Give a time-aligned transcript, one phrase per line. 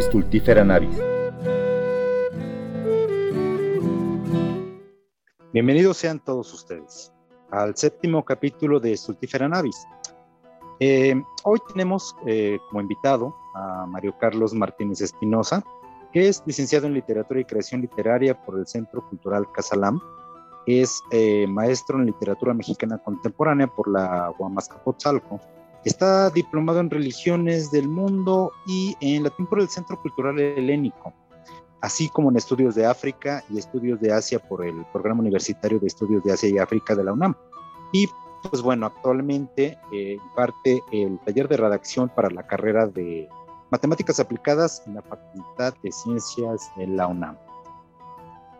[0.00, 0.96] Stultifera navis.
[5.52, 7.12] Bienvenidos sean todos ustedes
[7.50, 9.76] al séptimo capítulo de Stultifera navis.
[10.78, 15.62] Eh, hoy tenemos eh, como invitado a Mario Carlos Martínez Espinosa,
[16.14, 20.00] que es licenciado en Literatura y Creación Literaria por el Centro Cultural Casalam.
[20.66, 25.40] Es eh, maestro en Literatura Mexicana Contemporánea por la Huamascapotzalco.
[25.84, 31.14] Está diplomado en Religiones del Mundo y en latín por el Centro Cultural Helénico,
[31.80, 35.86] así como en Estudios de África y Estudios de Asia por el Programa Universitario de
[35.86, 37.34] Estudios de Asia y África de la UNAM.
[37.92, 38.08] Y
[38.50, 43.28] pues bueno, actualmente eh, imparte el taller de redacción para la carrera de
[43.70, 47.38] Matemáticas Aplicadas en la Facultad de Ciencias de la UNAM.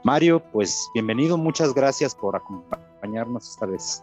[0.05, 4.03] Mario, pues bienvenido, muchas gracias por acompañarnos esta vez.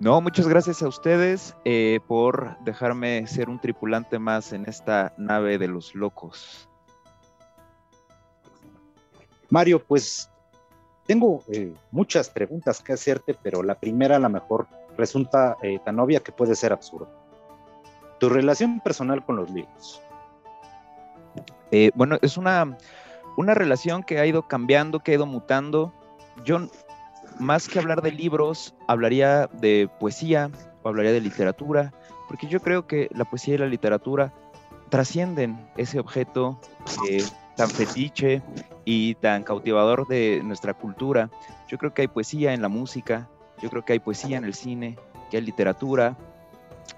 [0.00, 5.56] No, muchas gracias a ustedes eh, por dejarme ser un tripulante más en esta nave
[5.56, 6.68] de los locos.
[9.50, 10.28] Mario, pues
[11.06, 16.00] tengo eh, muchas preguntas que hacerte, pero la primera a lo mejor resulta eh, tan
[16.00, 17.08] obvia que puede ser absurda
[18.18, 20.00] tu relación personal con los libros.
[21.96, 22.78] Bueno, es una,
[23.36, 25.92] una relación que ha ido cambiando, que ha ido mutando.
[26.44, 26.68] Yo,
[27.38, 30.50] más que hablar de libros, hablaría de poesía
[30.82, 31.92] o hablaría de literatura,
[32.28, 34.32] porque yo creo que la poesía y la literatura
[34.88, 36.60] trascienden ese objeto
[37.08, 37.24] eh,
[37.56, 38.42] tan fetiche
[38.84, 41.30] y tan cautivador de nuestra cultura.
[41.68, 43.28] Yo creo que hay poesía en la música,
[43.62, 44.96] yo creo que hay poesía en el cine,
[45.30, 46.16] que hay literatura,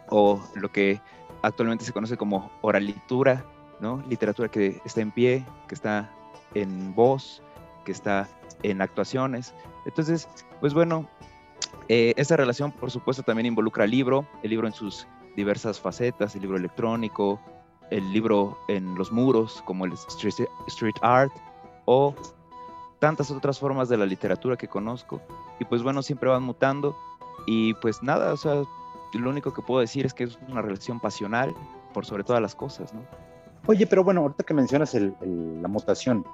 [0.08, 1.00] o lo que
[1.42, 3.44] actualmente se conoce como oralitura,
[3.80, 4.02] ¿no?
[4.08, 6.10] Literatura que está en pie, que está
[6.54, 7.42] en voz,
[7.86, 8.28] que está
[8.62, 9.54] en actuaciones.
[9.86, 10.28] Entonces,
[10.60, 11.08] pues bueno,
[11.88, 15.06] eh, esta relación por supuesto también involucra el libro, el libro en sus
[15.36, 17.40] diversas facetas, el libro electrónico,
[17.90, 21.32] el libro en los muros, como el street, street art,
[21.84, 22.14] o
[22.98, 25.22] tantas otras formas de la literatura que conozco.
[25.60, 26.96] Y pues bueno, siempre van mutando.
[27.46, 28.62] Y pues nada, o sea,
[29.14, 31.54] lo único que puedo decir es que es una relación pasional
[31.94, 33.02] por sobre todas las cosas, ¿no?
[33.66, 36.24] Oye, pero bueno, ahorita que mencionas la mutación,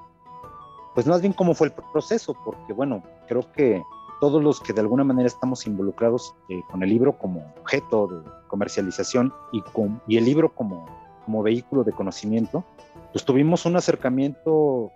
[0.95, 3.83] pues más bien cómo fue el proceso, porque bueno, creo que
[4.21, 8.31] todos los que de alguna manera estamos involucrados eh, con el libro como objeto de
[8.49, 10.87] comercialización y, con, y el libro como,
[11.25, 12.65] como vehículo de conocimiento,
[13.13, 14.93] pues tuvimos un acercamiento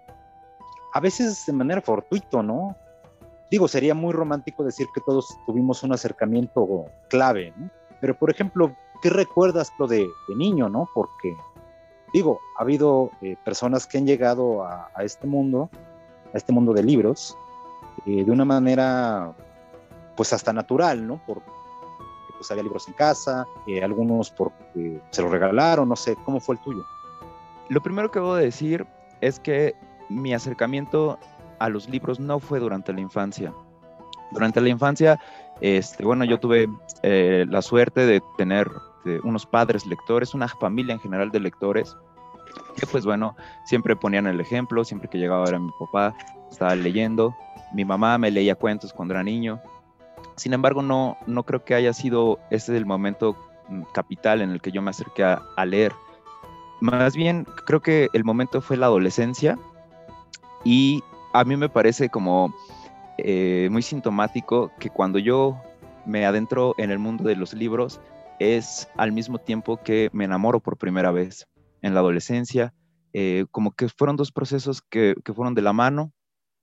[0.92, 2.76] a veces de manera fortuito, ¿no?
[3.50, 7.70] digo, sería muy romántico decir que todos tuvimos un acercamiento clave, ¿no?
[8.00, 10.88] Pero, por ejemplo, ¿qué recuerdas lo de, niño, no?
[10.94, 11.34] Porque,
[12.12, 15.70] digo, ha habido eh, personas que han llegado a, este mundo,
[16.36, 17.36] a este mundo de libros,
[18.04, 19.34] eh, de una manera,
[20.16, 21.20] pues hasta natural, ¿no?
[21.26, 21.50] Porque
[22.36, 26.56] pues había libros en casa, eh, algunos porque se los regalaron, no sé, ¿cómo fue
[26.56, 26.84] el tuyo?
[27.70, 28.86] Lo primero que debo decir
[29.22, 29.74] es que
[30.10, 31.18] mi acercamiento
[31.58, 33.54] a los libros no fue durante la infancia.
[34.32, 35.18] Durante la infancia,
[35.62, 36.68] este, bueno, yo tuve
[37.02, 38.70] eh, la suerte de tener
[39.22, 41.96] unos padres lectores, una familia en general de lectores,
[42.76, 46.14] que pues bueno, siempre ponían el ejemplo, siempre que llegaba era mi papá,
[46.50, 47.34] estaba leyendo,
[47.72, 49.60] mi mamá me leía cuentos cuando era niño.
[50.36, 53.36] Sin embargo, no, no creo que haya sido ese el momento
[53.68, 55.92] mm, capital en el que yo me acerqué a leer.
[56.80, 59.58] Más bien, creo que el momento fue la adolescencia
[60.64, 61.02] y
[61.32, 62.54] a mí me parece como
[63.18, 65.56] eh, muy sintomático que cuando yo
[66.04, 68.00] me adentro en el mundo de los libros
[68.38, 71.46] es al mismo tiempo que me enamoro por primera vez
[71.86, 72.74] en la adolescencia,
[73.12, 76.12] eh, como que fueron dos procesos que, fueron de la mano,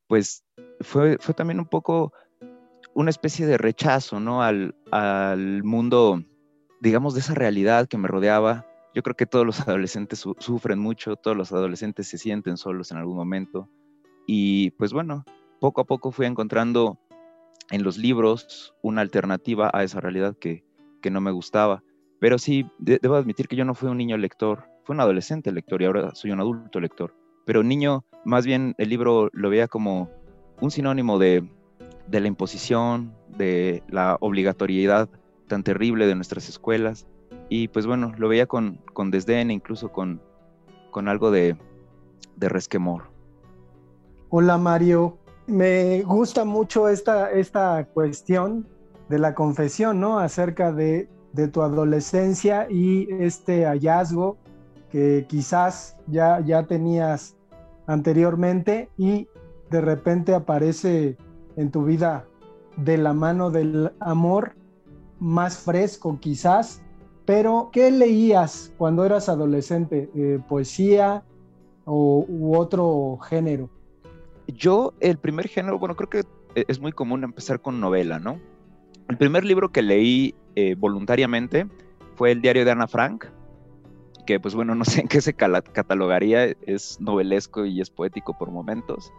[0.07, 0.43] pues
[0.81, 2.13] fue, fue también un poco
[2.93, 4.43] una especie de rechazo, ¿no?
[4.43, 6.23] Al, al, mundo,
[6.81, 8.67] digamos, de esa realidad que me rodeaba.
[8.93, 12.97] Yo creo que todos los adolescentes sufren mucho, todos los adolescentes se sienten solos en
[12.97, 13.67] algún momento.
[14.27, 15.25] Y pues bueno,
[15.59, 16.99] poco a poco fui encontrando
[17.71, 20.63] en los libros una alternativa a esa realidad que,
[21.09, 21.83] no me gustaba.
[22.19, 25.81] Pero sí, debo admitir que yo no fui un niño lector, fui un adolescente lector
[25.81, 27.13] y ahora soy un adulto lector.
[27.45, 30.09] Pero niño, más bien el libro lo veía como
[30.61, 31.47] un sinónimo de,
[32.09, 35.09] la imposición, de la obligatoriedad
[35.47, 37.07] tan terrible de nuestras escuelas.
[37.49, 38.79] Y pues bueno, lo veía con,
[39.11, 40.21] desdén e incluso con,
[41.07, 41.57] algo de,
[42.37, 43.03] de resquemor.
[44.29, 48.67] Hola Mario, me gusta mucho esta, esta cuestión
[49.09, 50.19] de la confesión, ¿no?
[50.19, 51.09] Acerca de,
[51.51, 54.37] tu adolescencia y este hallazgo
[54.93, 57.35] que quizás ya, ya tenías
[57.87, 59.27] anteriormente y
[59.71, 61.17] de repente aparece
[61.57, 62.27] en tu vida
[62.77, 64.55] de la mano del amor
[65.19, 66.83] más fresco quizás
[67.25, 70.11] Pero, ¿qué leías cuando eras adolescente?
[70.13, 71.23] Eh, ¿Poesía
[71.85, 73.71] o, u otro género?
[74.47, 76.19] Yo, el primer género, bueno, creo que
[76.53, 78.39] e, es muy común empezar con novela, ¿no?
[79.09, 81.65] El primer libro que leí eh, voluntariamente
[82.15, 83.25] fue el diario de Ana Frank,
[84.25, 88.51] que pues bueno, no sé en qué se catalogaría, es novelesco y es poético por
[88.51, 89.11] momentos.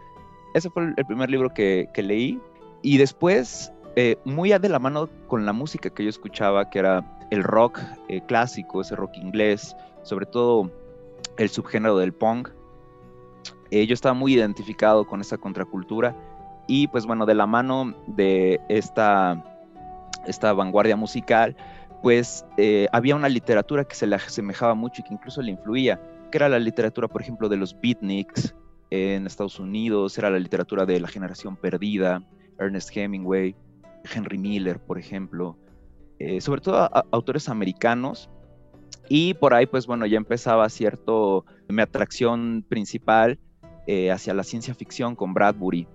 [0.54, 2.40] Ese fue el primer libro que, leí.
[2.82, 7.18] Y después, eh, muy de la mano con la música que yo escuchaba, que era
[7.30, 10.70] el rock eh, clásico, ese rock inglés, sobre todo
[11.38, 12.50] el subgénero del punk.
[13.70, 16.14] yo estaba muy identificado con esa contracultura
[16.68, 19.42] y pues bueno, de la mano de esta
[20.26, 21.56] esta vanguardia musical,
[22.04, 25.98] pues eh, había una literatura que se le asemejaba mucho y que incluso le influía,
[26.30, 28.54] que era la literatura, por ejemplo, de los beatniks
[28.90, 32.22] en Estados Unidos, era la literatura de la generación perdida,
[32.58, 33.56] Ernest Hemingway,
[34.14, 35.56] Henry Miller, por ejemplo,
[36.18, 38.28] eh, sobre todo autores americanos.
[39.08, 43.38] Y por ahí, pues bueno, ya empezaba cierto, mi atracción principal
[43.86, 45.88] eh, hacia la ciencia ficción con Bradbury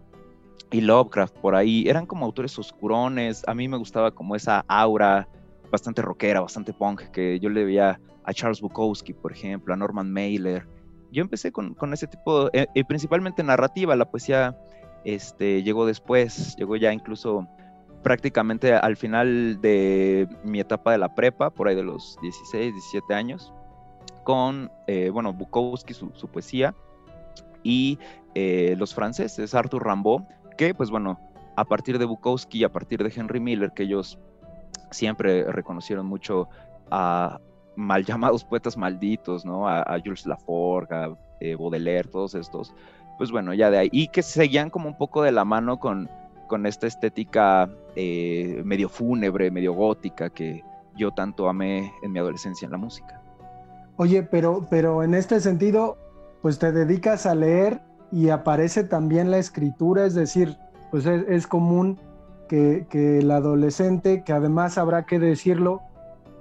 [0.72, 5.28] y Lovecraft por ahí, eran como autores oscurones, a mí me gustaba como esa aura
[5.72, 10.12] bastante rockera, bastante punk, que yo le veía a Charles Bukowski, por ejemplo, a Norman
[10.12, 10.68] Mailer.
[11.12, 14.58] Yo empecé con, con ese tipo, eh, y principalmente narrativa, la poesía
[15.06, 17.48] este, llegó después, llegó ya incluso
[18.04, 23.14] prácticamente al final de mi etapa de la prepa, por ahí de los 16, 17
[23.14, 23.54] años,
[24.24, 26.76] con, eh, bueno, Bukowski, su, su poesía,
[27.64, 28.00] y
[28.36, 30.22] eh, los franceses, Arthur Rimbaud,
[30.58, 31.20] que, pues bueno,
[31.56, 34.20] a partir de Bukowski y a partir de Henry Miller, que ellos
[34.92, 36.48] siempre reconocieron mucho
[36.92, 37.40] a
[37.76, 39.68] mal llamados poetas malditos, ¿no?
[39.68, 42.74] A, Jules Laforgue, a eh, Baudelaire, todos estos,
[43.18, 46.10] pues bueno, ya de ahí, y que seguían como un poco de la mano con,
[46.48, 50.64] con esta estética eh, medio fúnebre, medio gótica que
[50.96, 53.22] yo tanto amé en mi adolescencia en la música.
[53.96, 55.98] Oye, pero, pero en este sentido,
[56.42, 57.82] pues te dedicas a leer
[58.12, 60.58] y aparece también la escritura, es decir,
[60.92, 62.00] pues es, común
[62.50, 65.82] que, el adolescente, que además habrá que decirlo,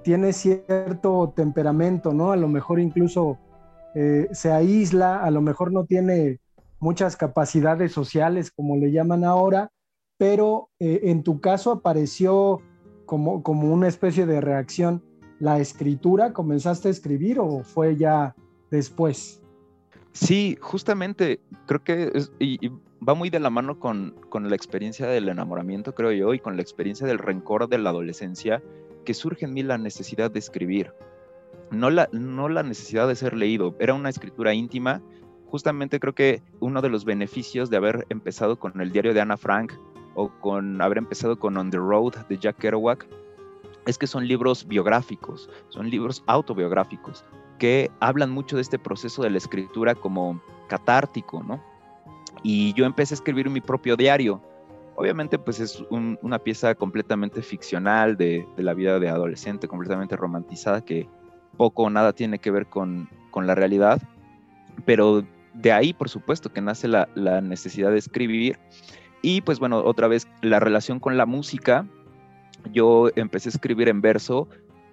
[0.03, 2.33] tiene cierto temperamento, ¿no?
[2.33, 3.39] A lo mejor incluso
[3.95, 6.41] eh, se aísla, a lo mejor no tiene
[6.81, 9.71] muchas capacidades sociales, como le llaman ahora,
[10.17, 12.61] pero eh, en tu caso apareció
[13.07, 15.05] como, como una especie de reacción
[15.41, 18.35] la escritura, ¿comenzaste a escribir o fue ya
[18.71, 19.41] después?
[20.13, 22.11] Sí, justamente creo que
[23.07, 26.63] va muy de la mano con, la experiencia del enamoramiento, creo yo, y con la
[26.63, 28.63] experiencia del rencor de la adolescencia,
[29.05, 30.93] que surge en mí la necesidad de escribir.
[31.71, 35.03] No la, no la necesidad de ser leído, era una escritura íntima.
[35.47, 39.37] Justamente creo que uno de los beneficios de haber empezado con el diario de Ana
[39.37, 39.73] Frank
[40.15, 43.07] o con haber empezado con On the Road de Jack Kerouac
[43.87, 47.25] es que son libros biográficos, son libros autobiográficos
[47.59, 51.63] que hablan mucho de este proceso de la escritura como catártico, ¿no?
[52.43, 54.43] Y yo empecé a escribir mi propio diario.
[54.97, 61.09] Obviamente, pues es una pieza completamente ficcional de, la vida de adolescente, completamente romantizada, que
[61.57, 64.03] poco o nada tiene que ver con, la realidad.
[64.85, 65.25] Pero
[65.55, 68.59] de ahí, por supuesto, que nace la, la necesidad de escribir.
[69.23, 71.87] Y pues bueno, otra vez, la relación con la música.
[72.73, 74.49] Yo empecé a escribir en verso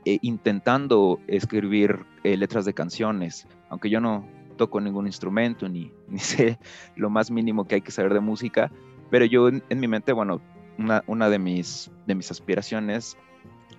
[0.07, 4.23] eh, intentando escribir eh, letras de canciones, aunque yo no
[4.55, 6.59] toco ningún instrumento ni, ni, sé
[6.95, 8.71] lo más mínimo que hay que saber de música,
[9.09, 10.41] pero yo en, mi mente, bueno,
[10.77, 13.17] una, una, de, mis, de mis aspiraciones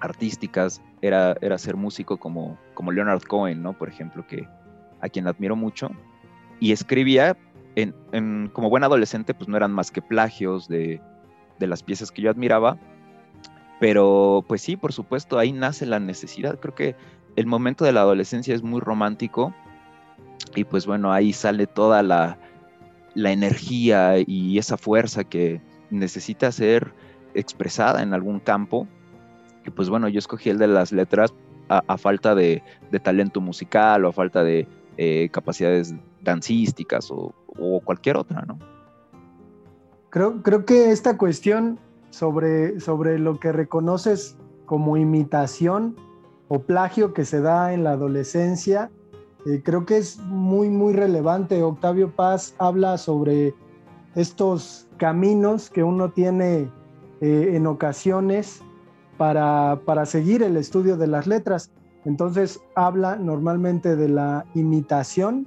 [0.00, 3.72] artísticas era, era ser músico como, como Leonard Cohen, ¿no?
[3.72, 4.46] Por ejemplo, que
[5.00, 5.90] a quien admiro mucho,
[6.60, 7.36] y escribía
[7.74, 11.00] en, en, como buen adolescente, pues no eran más que plagios de,
[11.58, 12.78] de las piezas que yo admiraba,
[13.78, 16.58] pero pues sí, por supuesto, ahí nace la necesidad.
[16.58, 16.96] Creo que
[17.36, 19.54] el momento de la adolescencia es muy romántico
[20.54, 22.38] y pues bueno, ahí sale toda la,
[23.14, 26.92] energía y esa fuerza que necesita ser
[27.34, 28.86] expresada en algún campo.
[29.66, 31.32] Y pues bueno, yo escogí el de las letras
[31.68, 32.62] a, falta de,
[33.02, 38.58] talento musical o a falta de eh, capacidades dancísticas o, o, cualquier otra, ¿no?
[40.10, 41.78] Creo, creo que esta cuestión
[42.10, 45.96] sobre, sobre lo que reconoces como imitación
[46.48, 48.90] o plagio que se da en la adolescencia.
[49.46, 51.62] Eh, creo que es muy, muy relevante.
[51.62, 53.54] Octavio Paz habla sobre
[54.14, 56.70] estos caminos que uno tiene
[57.20, 58.60] eh, en ocasiones
[59.16, 61.70] para, para, seguir el estudio de las letras.
[62.04, 65.46] Entonces habla normalmente de la imitación,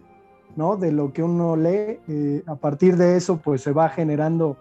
[0.55, 0.77] ¿no?
[0.77, 1.99] De lo que uno lee.
[2.07, 4.57] Eh, a partir de eso, pues se va generando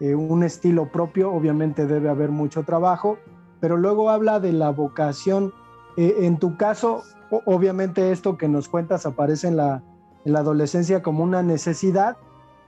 [0.00, 3.16] eh, un estilo propio, obviamente debe haber mucho trabajo,
[3.60, 5.52] pero luego habla de la vocación
[5.96, 9.82] eh, en tu caso, obviamente esto que nos cuentas aparece en la,
[10.24, 12.16] en la adolescencia como una necesidad,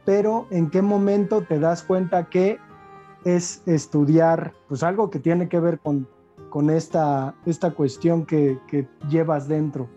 [0.04, 2.58] pero ¿en qué momento te das cuenta que
[3.24, 6.08] es estudiar pues algo que tiene que ver con,
[6.50, 9.88] con esta, esta cuestión que, que llevas dentro?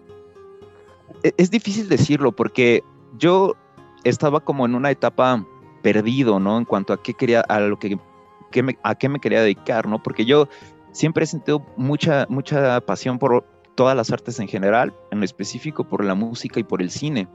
[1.24, 2.84] E, es difícil decirlo porque
[3.18, 3.56] yo
[4.03, 5.46] estaba como en una etapa
[5.82, 6.58] perdido, ¿no?
[6.58, 7.98] En cuanto a qué quería, a lo que,
[8.84, 10.01] a qué me quería dedicar, ¿no?
[10.01, 10.48] Porque yo
[10.91, 16.04] siempre he sentido mucha, mucha pasión por todas las artes en general, en específico por
[16.04, 17.28] la música y por el cine.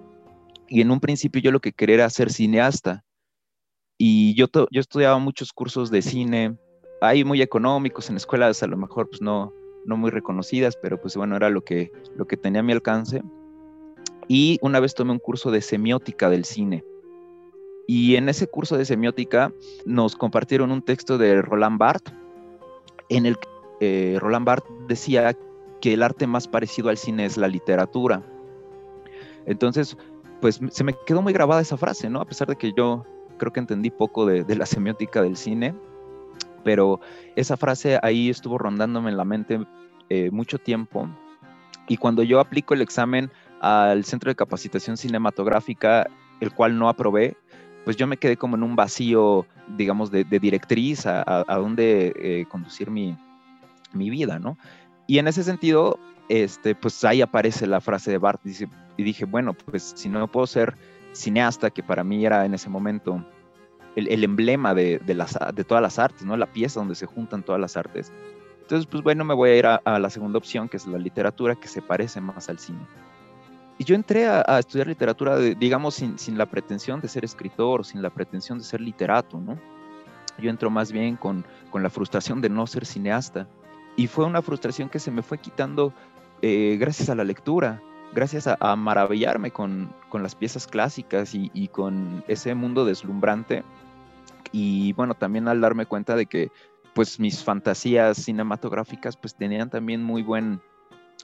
[0.69, 3.05] Y en un principio yo lo que quería era ser cineasta.
[3.99, 6.57] Y yo, yo estudiaba muchos cursos de cine,
[7.01, 9.53] ahí muy económicos, en escuelas a lo mejor pues no,
[9.87, 13.23] no muy reconocidas, pero pues bueno, era lo que, lo que tenía a mi alcance.
[14.29, 16.85] Y una vez tomé un curso de semiótica del cine.
[17.87, 19.53] Y en ese curso de semiótica
[19.85, 22.15] nos compartieron un texto de Roland Barthes,
[23.09, 23.49] en el que
[23.81, 25.37] eh, Roland Barthes decía
[25.81, 28.23] que el arte más parecido al cine es la literatura.
[29.47, 29.97] Entonces,
[30.41, 32.21] pues se me quedó muy grabada esa frase, ¿no?
[32.21, 33.05] A pesar de que yo
[33.39, 35.75] creo que entendí poco de, la semiótica del cine,
[36.65, 37.01] pero
[37.37, 39.65] esa frase ahí estuvo rondándome en la mente
[40.09, 41.09] eh, mucho tiempo.
[41.89, 43.31] Y cuando yo aplico el examen
[43.61, 46.07] al Centro de Capacitación Cinematográfica,
[46.41, 47.37] el cual no aprobé,
[47.85, 52.91] pues yo me quedé como en un vacío, digamos, de, directriz a, dónde eh, conducir
[52.91, 53.17] mi,
[53.93, 54.59] mi, vida, ¿no?
[55.07, 55.99] Y en ese sentido,
[56.29, 60.47] este, pues ahí aparece la frase de Bart y dije, bueno, pues si no puedo
[60.47, 60.77] ser
[61.13, 63.25] cineasta, que para mí era en ese momento
[63.95, 66.37] el, el emblema de, de, las, de todas las artes, ¿no?
[66.37, 68.13] La pieza donde se juntan todas las artes.
[68.63, 70.99] Entonces, pues bueno, me voy a ir a, a la segunda opción, que es la
[70.99, 72.81] literatura, que se parece más al cine.
[73.79, 78.01] Y yo entré a, estudiar literatura, digamos, sin, sin, la pretensión de ser escritor, sin
[78.01, 79.59] la pretensión de ser literato, ¿no?
[80.39, 83.47] Yo entro más bien con, con la frustración de no ser cineasta.
[83.97, 85.93] Y fue una frustración que se me fue quitando
[86.43, 87.81] eh, gracias a la lectura,
[88.15, 93.65] gracias a, maravillarme con, con, las piezas clásicas y, con ese mundo deslumbrante.
[94.53, 96.51] Y bueno, también al darme cuenta de que
[96.95, 100.61] pues mis fantasías cinematográficas pues tenían también muy buen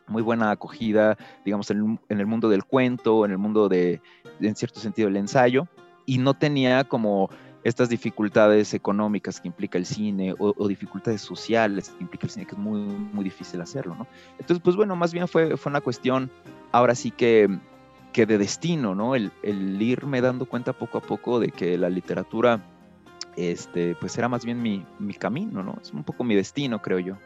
[0.08, 4.00] muy buena acogida, digamos, en, el mundo del cuento, en el mundo de,
[4.40, 5.68] en cierto sentido, el ensayo,
[6.06, 7.30] y no tenía como
[7.64, 12.52] estas dificultades económicas que implica el cine o, dificultades sociales que implica el cine, que
[12.52, 14.07] es muy, muy difícil hacerlo, ¿no?
[14.38, 16.31] Entonces, pues bueno, más bien fue, fue una cuestión,
[16.73, 17.49] ahora sí que,
[18.12, 19.14] que de destino, ¿no?
[19.14, 22.64] El, el irme dando cuenta poco a poco de que la literatura,
[23.37, 25.78] este, pues era más bien mi, mi camino, ¿no?
[25.81, 27.16] Es un poco mi destino, creo yo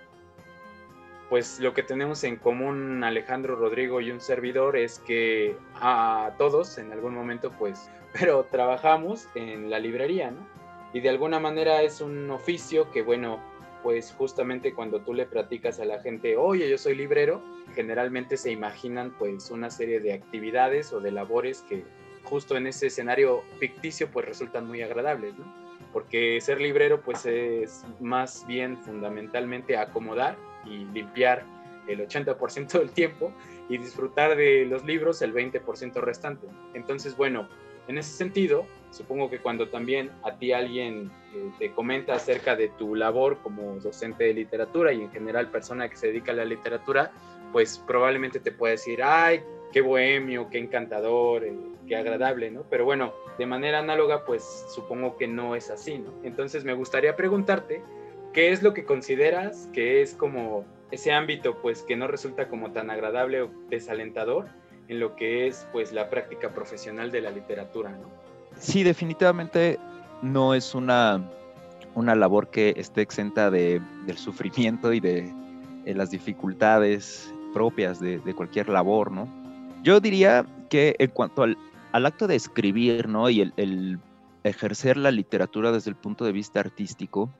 [1.28, 6.78] pues lo que tenemos en común Alejandro Rodrigo y un servidor es que a todos
[6.78, 10.46] en algún momento pues, pero trabajamos en la librería, ¿no?
[10.92, 13.40] Y de alguna manera es un oficio que bueno,
[13.82, 17.42] pues justamente cuando tú le platicas a la gente, oye, yo soy librero,
[17.74, 21.84] generalmente se imaginan pues una serie de actividades o de labores que
[22.24, 25.44] justo en ese escenario ficticio pues resultan muy agradables, ¿no?
[25.92, 30.36] Porque ser librero pues es más bien fundamentalmente acomodar
[30.68, 31.44] y limpiar
[31.88, 33.32] el 80% del tiempo
[33.68, 36.46] y disfrutar de los libros el 20% restante.
[36.74, 37.48] Entonces, bueno,
[37.88, 42.68] en ese sentido, supongo que cuando también a ti alguien eh, te comenta acerca de
[42.68, 46.44] tu labor como docente de literatura y en general persona que se dedica a la
[46.44, 47.12] literatura,
[47.52, 49.40] pues probablemente te puede decir, ay,
[49.72, 51.54] qué bohemio, qué encantador, eh,
[51.86, 52.64] qué agradable, ¿no?
[52.68, 56.12] Pero bueno, de manera análoga, pues supongo que no es así, ¿no?
[56.24, 57.82] Entonces me gustaría preguntarte
[58.36, 62.70] ¿qué es lo que consideras que es como ese ámbito pues que no resulta como
[62.70, 64.46] tan agradable o desalentador
[64.88, 67.98] en lo que es pues la práctica profesional de la literatura.
[68.58, 69.78] Sí, definitivamente
[70.20, 71.24] no es una,
[71.94, 75.32] una labor que esté exenta de, del sufrimiento y de,
[75.86, 79.28] las dificultades propias de, cualquier labor, ¿no?
[79.82, 81.56] Yo diría que en cuanto al,
[81.92, 83.30] acto de escribir, ¿no?
[83.30, 83.98] Y el
[84.44, 87.30] ejercer la literatura desde el punto de vista artístico,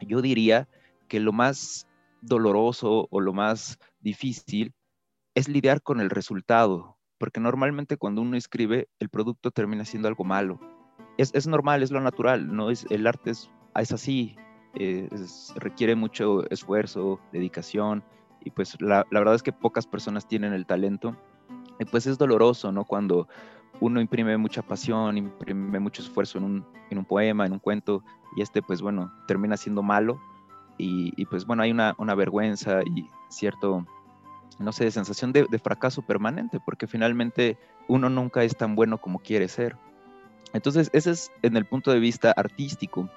[0.00, 0.68] yo diría
[1.08, 1.86] que lo más
[2.20, 4.74] doloroso o lo más difícil
[5.34, 10.24] es lidiar con el resultado, porque normalmente cuando uno escribe, el producto termina siendo algo
[10.24, 10.60] malo.
[11.18, 14.36] Es, normal, es lo natural, no es el arte es, así,
[15.56, 18.04] requiere mucho esfuerzo, dedicación,
[18.46, 21.16] y pues la, verdad es que pocas personas tienen el talento.
[21.80, 22.84] Y pues es doloroso, ¿no?
[22.84, 23.28] Cuando
[23.80, 28.02] uno imprime mucha pasión, imprime mucho esfuerzo en un, en un poema, en un cuento,
[28.36, 30.20] y este pues bueno, termina siendo malo
[30.78, 33.86] y, pues bueno, hay una, una, vergüenza y cierto,
[34.58, 37.56] no sé, sensación de, fracaso permanente, porque finalmente
[37.88, 39.76] uno nunca es tan bueno como quiere ser.
[40.52, 43.08] Entonces, ese es en el punto de vista artístico.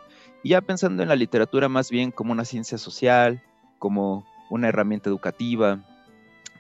[0.41, 3.43] Y ya pensando en la literatura más bien como una ciencia social,
[3.77, 5.83] como una herramienta educativa,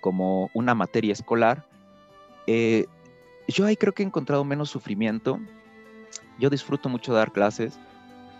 [0.01, 1.65] como una materia escolar,
[2.45, 2.87] eh,
[3.51, 5.39] yo ahí creo que he encontrado menos sufrimiento.
[6.39, 7.79] Yo disfruto mucho dar clases.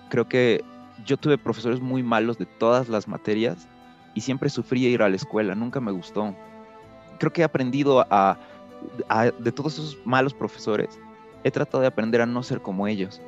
[0.09, 0.63] Creo que
[1.05, 3.67] yo tuve profesores muy malos de todas las materias
[4.13, 6.35] y siempre sufrí ir a la escuela, nunca me gustó.
[7.19, 8.37] Creo que he aprendido a,
[9.39, 10.99] de todos esos malos profesores,
[11.43, 13.21] he tratado de aprender a no ser como ellos.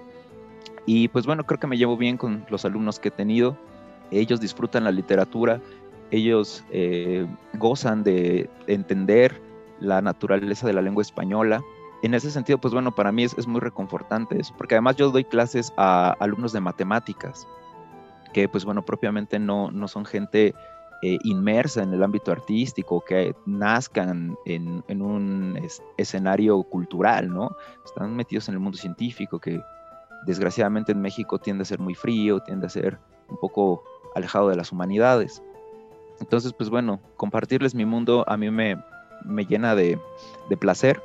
[0.86, 3.58] Y pues bueno, creo que me llevo bien con los alumnos que he tenido.
[4.10, 5.62] Ellos disfrutan la literatura,
[6.10, 9.40] ellos eh, gozan de entender
[9.80, 11.62] la naturaleza de la lengua española.
[12.02, 15.24] En ese sentido, pues bueno, para mí es, muy reconfortante eso, porque además yo doy
[15.24, 17.48] clases a alumnos de matemáticas,
[18.34, 20.56] que pues bueno, propiamente no, no son gente
[21.04, 25.60] eh, inmersa en el ámbito artístico, que nazcan en, en un
[25.98, 27.56] escenario cultural, ¿no?
[27.86, 29.62] Están metidos en el mundo científico, que
[30.26, 32.98] desgraciadamente en México tiende a ser muy frío, tiende a ser
[33.30, 33.84] un poco
[34.16, 35.42] alejado de las humanidades.
[36.20, 38.78] Entonces, pues bueno, compartirles mi mundo a mí me,
[39.26, 40.00] me llena de,
[40.50, 41.02] de, placer.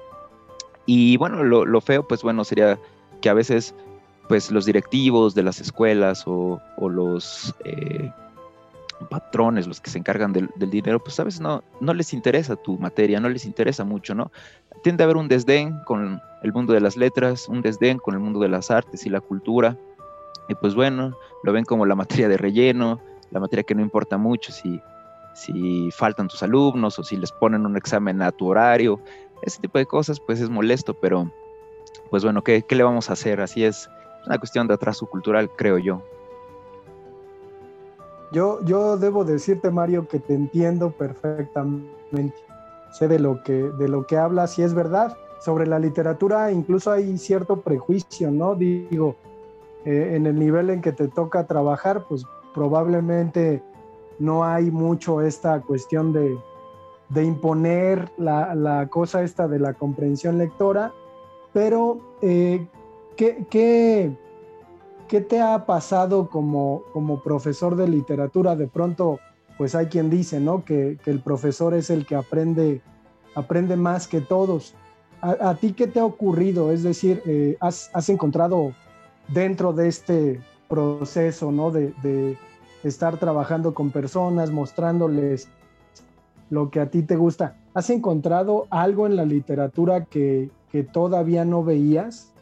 [0.86, 2.78] Y bueno, lo, lo, feo, pues bueno, sería
[3.20, 3.74] que a veces,
[4.28, 8.10] pues los directivos de las escuelas o, o los eh,
[9.10, 12.78] patrones, los que se encargan del, del, dinero, pues veces no, no les interesa tu
[12.78, 14.30] materia, no les interesa mucho, ¿no?
[14.82, 18.20] Tiende a haber un desdén con el mundo de las letras, un desdén con el
[18.20, 19.76] mundo de las artes y la cultura.
[20.48, 23.00] Y pues bueno, lo ven como la materia de relleno,
[23.32, 24.80] la materia que no importa mucho si
[25.36, 28.98] si faltan tus alumnos o si les ponen un examen a tu horario,
[29.42, 31.30] ese tipo de cosas, pues es molesto, pero
[32.10, 33.40] pues bueno, ¿qué, qué le vamos a hacer?
[33.40, 33.88] Así es
[34.26, 36.02] una cuestión de atraso cultural, creo yo.
[38.32, 42.36] Yo, yo debo decirte, Mario, que te entiendo perfectamente.
[42.92, 45.16] Sé de lo que, de lo que hablas y es verdad.
[45.40, 48.54] Sobre la literatura incluso hay cierto prejuicio, ¿no?
[48.54, 49.16] Digo,
[49.84, 52.24] eh, en el nivel en que te toca trabajar, pues
[52.54, 53.62] probablemente
[54.18, 56.36] no hay mucho esta cuestión de,
[57.14, 60.92] imponer la, cosa esta de la comprensión lectora,
[61.52, 62.66] pero eh,
[63.16, 64.16] ¿qué,
[65.08, 68.56] te ha pasado como, como, profesor de literatura?
[68.56, 69.20] De pronto,
[69.56, 70.64] pues hay quien dice, ¿no?
[70.64, 72.82] Que, el profesor es el que aprende,
[73.34, 74.74] aprende más que todos.
[75.22, 76.70] ¿A, ti qué te ha ocurrido?
[76.70, 78.72] Es decir, eh, has, encontrado
[79.28, 81.70] dentro de este proceso, ¿no?
[81.70, 82.36] de,
[82.84, 85.48] estar trabajando con personas, mostrándoles
[86.50, 87.56] lo que a ti te gusta.
[87.74, 90.50] ¿Has encontrado algo en la literatura que,
[90.92, 92.34] todavía no veías?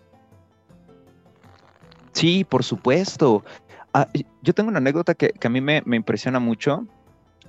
[2.10, 3.44] Sí, por supuesto.
[3.92, 4.08] Ah,
[4.42, 6.84] yo tengo una anécdota que, a mí me, impresiona mucho.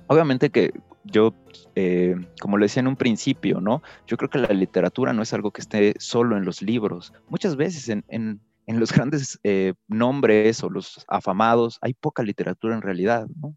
[0.06, 1.34] Obviamente que yo,
[1.74, 3.82] eh, como lo decía en un principio, ¿no?
[4.06, 7.12] Yo creo que la literatura no es algo que esté solo en los libros.
[7.28, 12.82] Muchas veces en, en los grandes eh, nombres o los afamados hay poca literatura en
[12.82, 13.56] realidad, ¿no?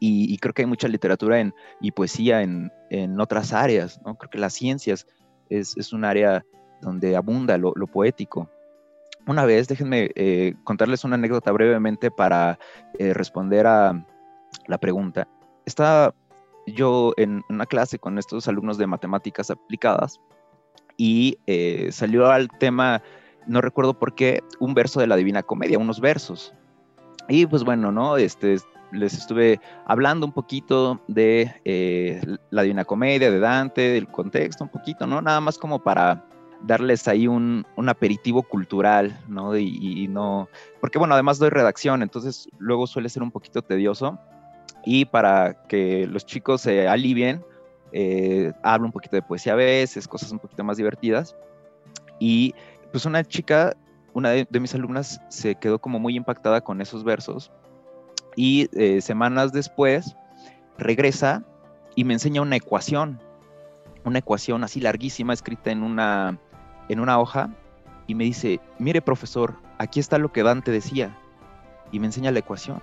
[0.00, 2.70] Y, creo que hay mucha literatura en, y poesía en,
[3.20, 4.16] otras áreas, ¿no?
[4.16, 5.06] Creo que las ciencias
[5.50, 6.44] es, un área
[6.80, 8.48] donde abunda lo, poético.
[9.26, 12.58] Una vez, déjenme eh, contarles una anécdota brevemente para
[12.98, 14.06] eh, responder a
[14.66, 15.28] la pregunta.
[15.66, 16.14] Estaba
[16.66, 20.20] yo en una clase con estos alumnos de matemáticas aplicadas
[20.96, 21.38] y
[21.90, 23.02] salió al tema
[23.48, 26.54] no recuerdo por qué, un verso de la Divina Comedia, unos versos.
[27.28, 28.16] Y pues bueno, ¿no?
[28.16, 28.56] Este,
[28.92, 32.20] les estuve hablando un poquito de eh,
[32.50, 35.20] la Divina Comedia, de Dante, del contexto, un poquito, ¿no?
[35.20, 36.24] Nada más como para
[36.62, 39.56] darles ahí un, aperitivo cultural, ¿no?
[39.56, 40.48] Y, no,
[40.80, 44.18] porque bueno, además doy redacción, entonces luego suele ser un poquito tedioso.
[44.84, 47.44] Y para que los chicos se alivien,
[47.92, 51.36] eh, hablo un poquito de poesía a veces, cosas un poquito más divertidas.
[52.18, 52.54] Y
[52.90, 53.76] pues una chica,
[54.14, 57.52] una de, mis alumnas, se quedó como muy impactada con esos versos
[58.38, 60.14] y eh, semanas después
[60.78, 61.42] regresa
[61.96, 63.20] y me enseña una ecuación,
[64.04, 66.38] una ecuación así larguísima escrita en una,
[66.88, 67.50] en una hoja
[68.06, 71.18] y me dice, mire profesor, aquí está lo que Dante decía
[71.90, 72.80] y me enseña la ecuación.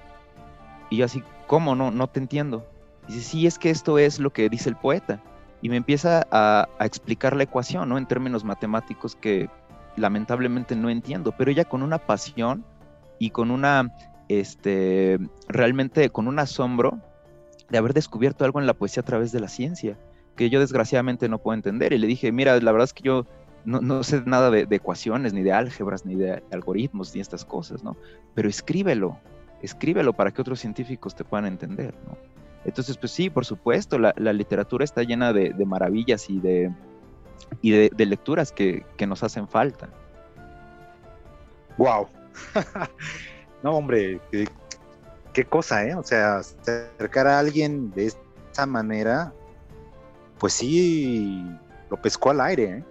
[0.89, 1.73] Y yo así, ¿cómo?
[1.73, 2.67] No, no te entiendo.
[3.07, 5.21] dice, sí, es que esto es lo que dice el poeta.
[5.61, 7.97] Y me empieza a, a explicar la ecuación, ¿no?
[7.97, 9.49] En términos matemáticos que
[9.95, 12.65] lamentablemente no entiendo, pero ella con una pasión
[13.19, 13.89] y con una,
[14.29, 16.99] este, realmente con un asombro
[17.69, 19.97] de haber descubierto algo en la poesía a través de la ciencia,
[20.35, 21.93] que yo desgraciadamente no puedo entender.
[21.93, 23.25] Y le dije, mira, la verdad es que yo
[23.65, 27.97] no, sé nada de, ecuaciones, ni de álgebras, ni de algoritmos, ni estas cosas, ¿no?
[28.35, 29.17] Pero escríbelo,
[29.61, 32.17] escríbelo para que otros científicos te puedan entender, ¿no?
[32.63, 36.71] Entonces, pues sí, por supuesto, la, literatura está llena de maravillas y de,
[37.61, 39.89] y de, lecturas que, nos hacen falta.
[41.77, 42.07] Wow.
[43.65, 44.21] no, hombre,
[45.33, 45.95] qué, cosa, ¿eh?
[45.95, 48.13] O sea, acercar a alguien de
[48.51, 49.33] esa manera,
[50.37, 51.43] pues sí,
[51.89, 52.63] lo pescó al aire.
[52.63, 52.83] ¿eh?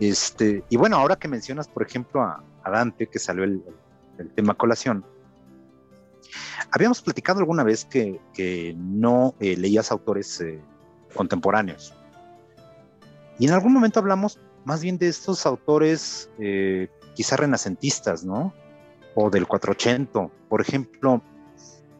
[0.00, 3.64] Este, y bueno, ahora que mencionas, por ejemplo, a, Dante, que salió el,
[4.34, 5.02] tema colación,
[6.70, 10.60] habíamos platicado alguna vez que, no eh, leías autores eh,
[11.14, 11.94] contemporáneos.
[13.38, 18.52] Y en algún momento hablamos más bien de estos autores eh, quizá renacentistas, ¿no?
[19.14, 20.28] O del 480.
[20.48, 21.22] Por ejemplo,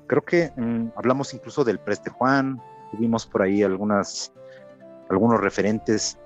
[0.07, 4.33] creo que mm, hablamos incluso del Preste Juan, tuvimos por ahí algunas,
[5.09, 6.19] algunos referentes.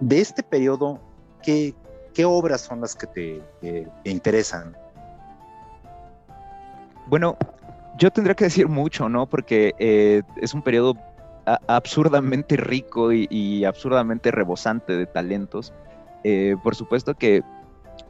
[0.00, 1.00] De este periodo,
[1.42, 1.74] ¿qué,
[2.12, 4.76] qué obras son las que te, interesan?
[7.06, 7.36] Bueno,
[7.98, 9.26] yo tendría que decir mucho, ¿no?
[9.26, 10.96] Porque eh, es un periodo
[11.66, 15.72] absurdamente rico y, absurdamente rebosante de talentos.
[16.22, 17.42] Eh, por supuesto que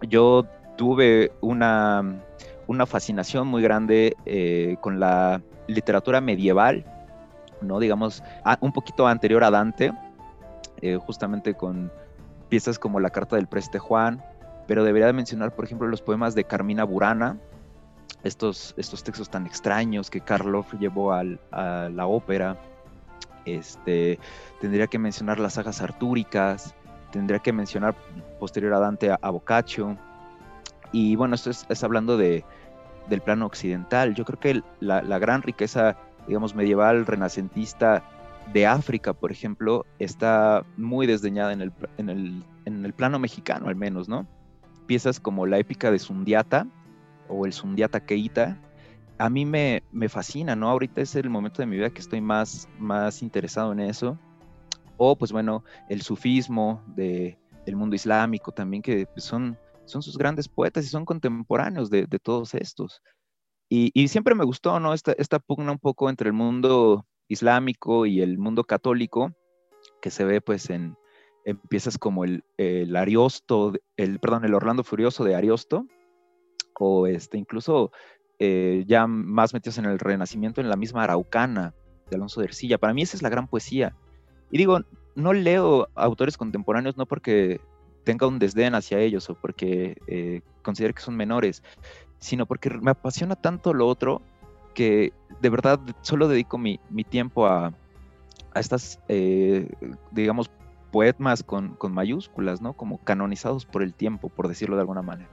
[0.09, 2.21] yo tuve una,
[2.67, 6.85] una fascinación muy grande eh, con la literatura medieval,
[7.61, 7.79] ¿no?
[7.79, 8.23] Digamos,
[8.61, 9.93] un poquito anterior a Dante,
[10.83, 11.91] eh, justamente con
[12.49, 14.23] piezas como La Carta del Preste Juan,
[14.67, 17.39] pero debería de mencionar, por ejemplo, los poemas de Carmina Burana,
[18.23, 22.57] estos, estos textos tan extraños que Karloff llevó a la ópera,
[23.45, 24.19] este,
[24.61, 26.75] tendría que mencionar las sagas artúricas,
[27.11, 27.95] tendría que mencionar
[28.39, 29.97] posterior a Dante a, Boccaccio.
[30.95, 32.45] Y bueno, esto es, hablando de,
[33.09, 34.15] del plano occidental.
[34.15, 35.97] Yo creo que la, gran riqueza,
[36.29, 38.05] digamos, medieval, renacentista
[38.53, 43.67] de África, por ejemplo, está muy desdeñada en el, en el, en el plano mexicano,
[43.67, 44.25] al menos, ¿no?
[44.87, 46.69] Piezas como la épica de Sundiata
[47.27, 48.57] o el Sundiata Keita,
[49.19, 50.71] a mí me, fascina, ¿no?
[50.71, 54.17] Ahorita es el momento de mi vida que estoy más, más interesado en eso.
[54.97, 60.17] O, pues bueno, el sufismo de, del mundo islámico también, que pues, son, son sus
[60.19, 63.03] grandes poetas y son contemporáneos de, todos estos.
[63.69, 64.95] Y, siempre me gustó, ¿no?
[64.95, 69.33] Esta, esta pugna un poco entre el mundo islámico y el mundo católico,
[70.01, 70.97] que se ve pues en,
[71.69, 75.87] piezas como el, el Ariosto, el, perdón, el Orlando Furioso de Ariosto,
[76.79, 77.91] o este, incluso
[78.39, 81.75] eh, ya más metidos en el Renacimiento, en la misma Araucana
[82.11, 82.79] de Alonso de Ercilla.
[82.79, 83.97] Para mí esa es la gran poesía.
[84.51, 84.81] Y digo,
[85.15, 87.61] no leo autores contemporáneos no porque
[88.05, 91.63] tenga un desdén hacia ellos o porque eh, considere que son menores,
[92.19, 94.23] sino porque me apasiona tanto lo otro
[94.75, 97.73] que de verdad solo dedico mi, tiempo a,
[98.55, 99.69] estas, eh,
[100.11, 100.51] digamos,
[100.93, 102.75] poemas con, con mayúsculas, ¿no?
[102.75, 105.31] Como canonizados por el tiempo, por decirlo de alguna manera.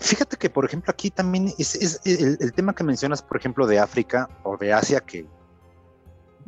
[0.00, 4.30] Fíjate que, por ejemplo, aquí también es, el, tema que mencionas, por ejemplo, de África
[4.44, 5.26] o de Asia, que,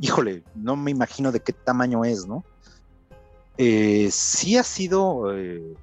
[0.01, 2.45] híjole, no me imagino de qué tamaño es, ¿no?
[3.59, 5.75] Eh, sí ha sido, eh,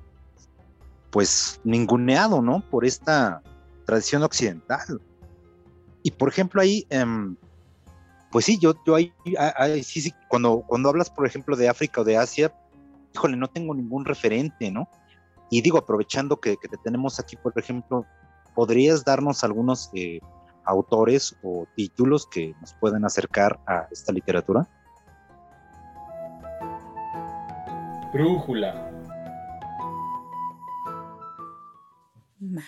[1.11, 2.61] pues, ninguneado, ¿no?
[2.69, 3.41] Por esta
[3.85, 5.01] tradición occidental.
[6.03, 7.35] Y, por ejemplo, ahí, em,
[8.31, 9.13] pues sí, yo, yo ahí,
[9.83, 12.53] sí, sí, cuando, cuando hablas, por ejemplo, de África o de Asia,
[13.13, 14.87] híjole, no tengo ningún referente, ¿no?
[15.49, 18.05] Y digo, aprovechando que, te tenemos aquí, por ejemplo,
[18.53, 20.19] ¿podrías darnos algunos eh,
[20.69, 24.67] autores o títulos que nos pueden acercar a esta literatura?
[28.13, 28.91] Brújula.
[32.39, 32.63] Mar.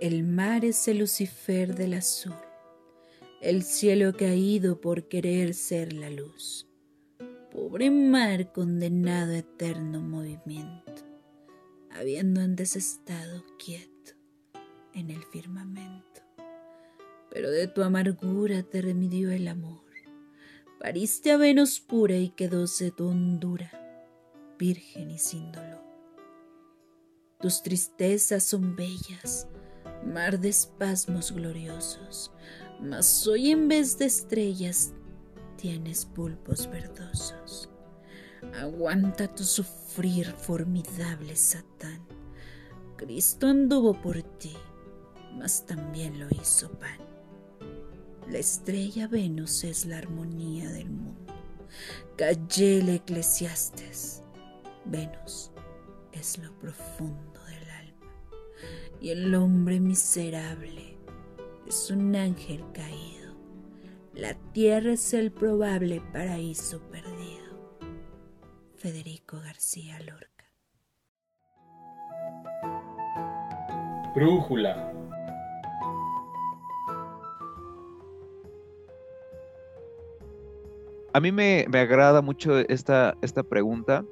[0.00, 2.34] El mar es el Lucifer del azul,
[3.40, 6.68] el cielo caído por querer ser la luz.
[7.50, 10.84] Pobre mar condenado a eterno movimiento
[11.94, 14.12] habiendo antes estado quieto
[14.94, 16.23] en el firmamento.
[17.34, 19.82] Pero de tu amargura te remidió el amor.
[20.80, 23.70] Pariste a Venus pura y quedóse tu hondura,
[24.58, 25.82] virgen y sin dolor.
[27.40, 29.48] Tus tristezas son bellas,
[30.06, 32.30] mar de espasmos gloriosos,
[32.80, 34.94] mas hoy en vez de estrellas
[35.56, 37.68] tienes pulpos verdosos.
[38.60, 42.06] Aguanta tu sufrir, formidable Satán.
[42.96, 44.54] Cristo anduvo por ti,
[45.36, 47.03] mas también lo hizo pan.
[48.28, 51.34] La estrella Venus es la armonía del mundo.
[52.16, 54.22] Callele Eclesiastes.
[54.86, 55.52] Venus
[56.12, 58.10] es lo profundo del alma.
[59.00, 60.96] Y el hombre miserable
[61.66, 63.34] es un ángel caído.
[64.14, 67.78] La tierra es el probable paraíso perdido.
[68.76, 70.44] Federico García Lorca.
[74.14, 75.03] Brújula.
[81.14, 84.04] A mí me, agrada mucho esta, esta pregunta.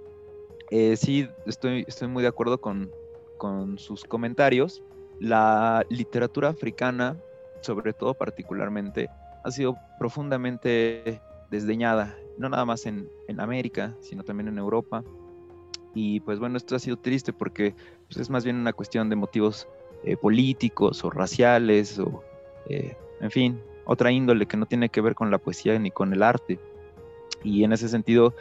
[0.71, 2.91] Eh, sí, estoy, estoy muy de acuerdo con,
[3.37, 4.83] con sus comentarios.
[5.21, 7.19] La literatura africana
[7.63, 9.09] sobre todo particularmente,
[9.45, 15.03] ha sido profundamente desdeñada, no nada más en, América, sino también en Europa.
[15.95, 17.75] Y pues bueno, esto ha sido triste porque
[18.07, 19.67] pues, es más bien una cuestión de motivos
[20.05, 22.23] eh, políticos o raciales o,
[22.69, 26.13] eh, en fin, otra índole que no tiene que ver con la poesía ni con
[26.13, 26.59] el arte.
[27.45, 28.35] Y en ese sentido,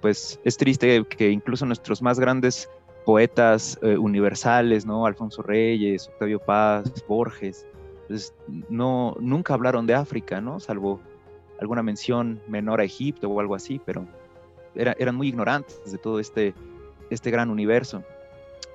[0.00, 2.68] pues es triste que incluso nuestros más grandes
[3.04, 5.06] poetas eh, universales, ¿no?
[5.06, 7.66] Alfonso Reyes, Octavio Paz, Borges,
[8.06, 8.34] pues
[8.68, 10.60] no, nunca hablaron de África, ¿no?
[10.60, 11.00] Salvo
[11.60, 14.06] alguna mención menor a Egipto o algo así, pero
[14.74, 16.54] eran muy ignorantes de todo este,
[17.10, 18.02] este gran universo.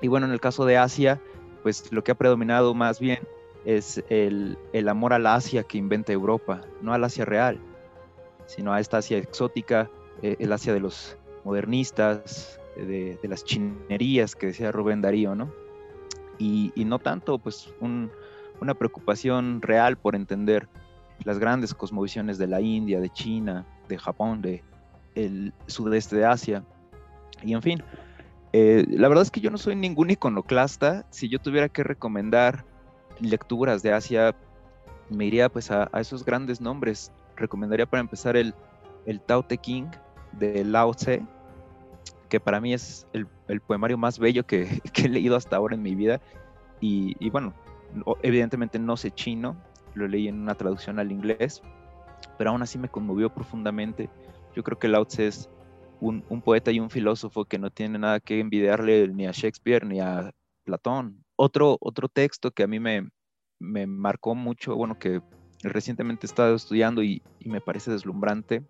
[0.02, 1.22] Y bueno, en el caso de Asia,
[1.62, 3.20] pues lo que ha predominado más bien
[3.66, 7.58] es el, el amor al Asia que inventa Europa, no al Asia real,
[8.46, 9.90] sino a esta Asia exótica,
[10.22, 15.52] eh, el Asia de los modernistas, de, las chinerías que decía Rubén Darío, ¿no?
[16.40, 18.12] Y, no tanto, pues, un,
[18.60, 20.68] una preocupación real por entender
[21.24, 24.64] las grandes cosmovisiones de la India, de China, de Japón, de
[25.16, 26.64] el sudeste de Asia.
[27.44, 27.84] Y en fin,
[28.52, 31.06] eh, la verdad es que yo no soy ningún iconoclasta.
[31.10, 32.66] Si yo tuviera que recomendar
[33.20, 34.36] lecturas de Asia,
[35.10, 37.12] me iría pues a, esos grandes nombres.
[37.36, 38.54] Recomendaría para empezar el,
[39.06, 39.88] el Tao Te King
[40.34, 41.26] de Lao Tse,
[42.30, 43.28] que para mí es el,
[43.62, 46.22] poemario más bello que, he leído hasta ahora en mi vida.
[46.80, 47.54] y bueno,
[48.22, 49.56] evidentemente no sé chino,
[49.94, 51.62] lo leí en una traducción al inglés,
[52.38, 54.10] pero aún así me conmovió profundamente.
[54.56, 55.50] Yo creo que Lao Tse es
[56.00, 60.00] un, poeta y un filósofo que no tiene nada que envidiarle ni a Shakespeare ni
[60.00, 60.32] a
[60.64, 61.24] Platón.
[61.36, 63.10] Otro, otro texto que a mí me,
[63.60, 65.22] me marcó mucho, bueno, que
[65.64, 68.64] recientemente he estado estudiando y, me parece deslumbrante,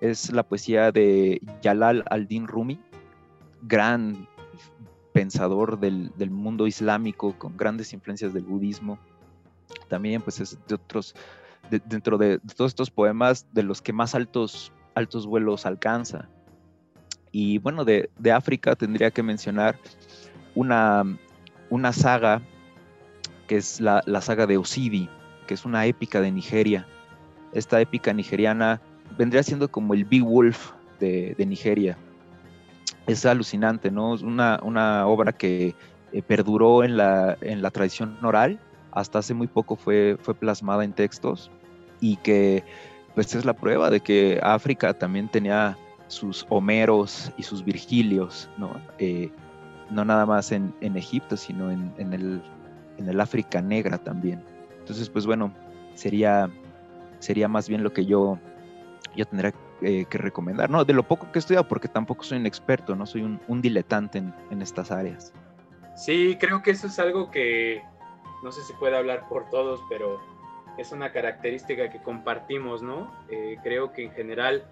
[0.00, 2.80] es la poesía de Yalal al-Din Rumi,
[3.62, 4.28] gran
[5.12, 8.98] pensador del, del, mundo islámico con grandes influencias del budismo.
[9.88, 11.14] También pues es de otros,
[11.70, 16.28] dentro de, todos estos poemas de los que más altos, altos vuelos alcanza.
[17.32, 19.78] Y bueno, de, de África tendría que mencionar
[20.54, 21.04] una,
[21.70, 22.42] una saga
[23.46, 25.08] que es la, la, saga de Osidi,
[25.46, 26.86] que es una épica de Nigeria.
[27.52, 28.80] Esta épica nigeriana
[29.16, 31.96] vendría siendo como el Big Wolf de, de Nigeria
[33.06, 34.14] es alucinante, ¿no?
[34.14, 35.74] Es una, una obra que
[36.12, 38.58] eh, perduró en la, en la tradición oral,
[38.92, 41.50] hasta hace muy poco fue, fue plasmada en textos
[42.00, 42.64] y que
[43.14, 45.76] pues es la prueba de que África también tenía
[46.08, 48.70] sus Homeros y sus Virgilios, ¿no?
[48.98, 49.30] Eh,
[49.90, 52.42] no nada más en, en Egipto, sino en, en, el,
[52.98, 54.42] en el África negra también.
[54.86, 55.52] Entonces, pues bueno,
[55.94, 56.48] sería,
[57.18, 58.38] sería más bien lo que yo,
[59.16, 60.84] yo tendría eh, que recomendar, ¿no?
[60.84, 64.18] De lo poco que he estudiado, porque tampoco soy un experto, no soy un, diletante
[64.18, 65.32] en, estas áreas.
[65.96, 67.82] Sí, creo que eso es algo que
[68.44, 70.20] no sé si puede hablar por todos, pero
[70.78, 73.12] es una característica que compartimos, ¿no?
[73.28, 74.70] Eh, creo que en general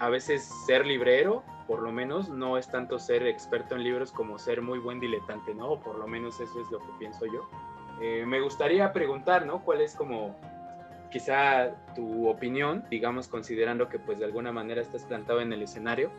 [0.00, 4.40] a veces ser librero, por lo menos, no es tanto ser experto en libros como
[4.40, 5.78] ser muy buen diletante, ¿no?
[5.78, 7.48] Por lo menos eso es lo que pienso yo.
[8.02, 9.62] Eh, me gustaría preguntar, ¿no?
[9.62, 10.34] ¿Cuál es como
[11.08, 16.10] quizá tu opinión, digamos, considerando que pues de alguna manera estás plantado en el escenario,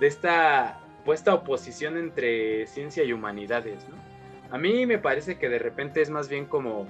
[0.00, 3.96] de esta puesta oposición entre ciencia y humanidades, ¿no?
[4.54, 6.86] A mí me parece que de repente es más bien como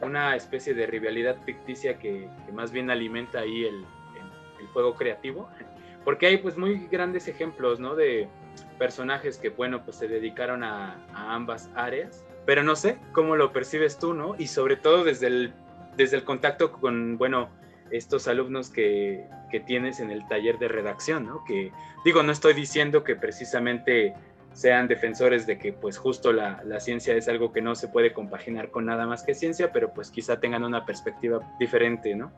[0.00, 3.84] una especie de rivalidad ficticia que, más bien alimenta ahí el,
[4.60, 5.50] el, juego creativo,
[6.04, 7.96] porque hay pues muy grandes ejemplos, ¿no?
[7.96, 8.28] De
[8.78, 13.96] personajes que, bueno, pues se dedicaron a ambas áreas, pero no sé cómo lo percibes
[13.96, 14.34] tú, ¿no?
[14.36, 15.52] Y sobre todo desde el
[15.96, 17.48] desde el contacto con, bueno,
[17.92, 21.44] estos alumnos que, que, tienes en el taller de redacción, ¿no?
[21.44, 21.70] Que
[22.04, 24.14] digo, no estoy diciendo que precisamente
[24.52, 28.12] sean defensores de que pues justo la, la, ciencia es algo que no se puede
[28.12, 32.32] compaginar con nada más que ciencia, pero pues quizá tengan una perspectiva diferente, ¿no?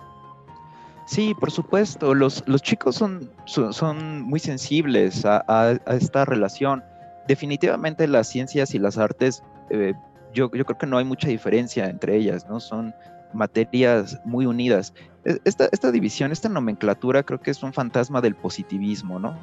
[1.07, 6.85] Sí, por supuesto, los, los chicos son, son, muy sensibles a, a, esta relación.
[7.27, 9.95] Definitivamente las ciencias y las artes, eh,
[10.33, 12.61] yo, creo que no hay mucha diferencia entre ellas, ¿no?
[12.61, 12.95] Son,
[13.33, 14.93] materias muy unidas.
[15.25, 19.39] Esta, esta división, esta nomenclatura creo que es un fantasma del positivismo, ¿no?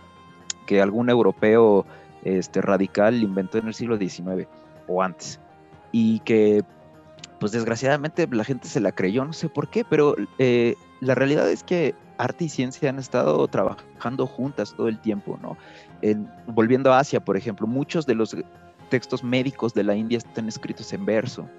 [0.66, 1.86] Que algún europeo
[2.24, 4.48] este, radical inventó en el siglo XIX
[4.88, 5.40] o antes.
[5.92, 6.64] Y que,
[7.40, 11.50] pues desgraciadamente la gente se la creyó, no sé por qué, pero eh, la realidad
[11.50, 15.58] es que arte y ciencia han estado trabajando juntas todo el tiempo, ¿no?
[16.48, 18.34] volviendo a Asia, por ejemplo, muchos de los
[18.90, 21.50] textos médicos de la India están escritos en verso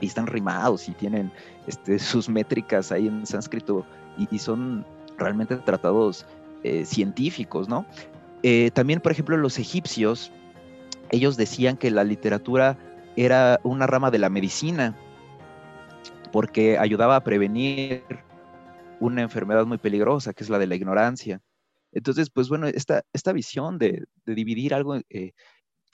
[0.00, 1.30] y están rimados y tienen
[1.66, 3.86] este, sus métricas ahí en sánscrito
[4.18, 4.84] y, son
[5.16, 6.26] realmente tratados
[6.62, 7.86] eh, científicos, ¿no?
[8.42, 10.32] Eh, también, por ejemplo, los egipcios,
[11.10, 12.76] ellos decían que la literatura
[13.16, 14.96] era una rama de la medicina,
[16.32, 18.02] porque ayudaba a prevenir
[19.00, 21.40] una enfermedad muy peligrosa, que es la de la ignorancia.
[21.92, 25.32] Entonces, pues bueno, esta, esta visión de, dividir algo eh,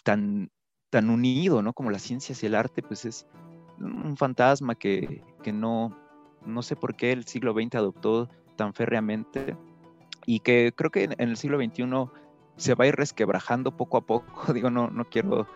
[0.04, 0.50] tan,
[0.90, 1.72] tan unido, ¿no?
[1.72, 3.26] Como las ciencias y el arte, pues es
[3.78, 5.22] un fantasma que,
[5.52, 5.96] no,
[6.44, 9.56] no sé por qué el siglo XX adoptó tan férreamente
[10.26, 11.84] y que creo que en, el siglo XXI
[12.56, 14.52] se va a ir resquebrajando poco a poco.
[14.52, 15.46] Digo, no, no quiero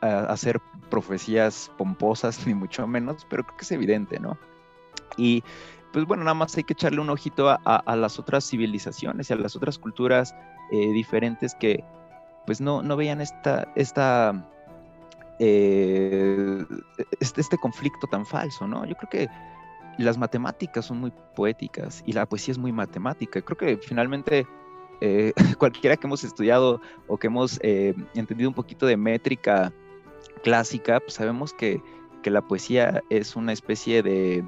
[0.00, 0.60] hacer
[0.90, 4.38] profecías pomposas, ni mucho menos, pero creo que es evidente, ¿no?
[5.16, 5.42] Y
[5.92, 9.36] pues bueno, nada más hay que echarle un ojito a, las otras civilizaciones y a
[9.36, 10.34] las otras culturas
[10.70, 11.84] eh, diferentes que
[12.46, 14.48] pues no, no veían esta, esta,
[15.38, 16.64] eh,
[17.20, 18.84] este, este, conflicto tan falso, ¿no?
[18.84, 19.28] Yo creo que
[19.98, 23.40] las matemáticas son muy poéticas y la poesía es muy matemática.
[23.42, 24.46] Creo que finalmente
[25.00, 29.72] eh, cualquiera que hemos estudiado o que hemos entendido un poquito de métrica
[30.42, 31.80] clásica, pues sabemos que,
[32.22, 34.44] que la poesía es una especie de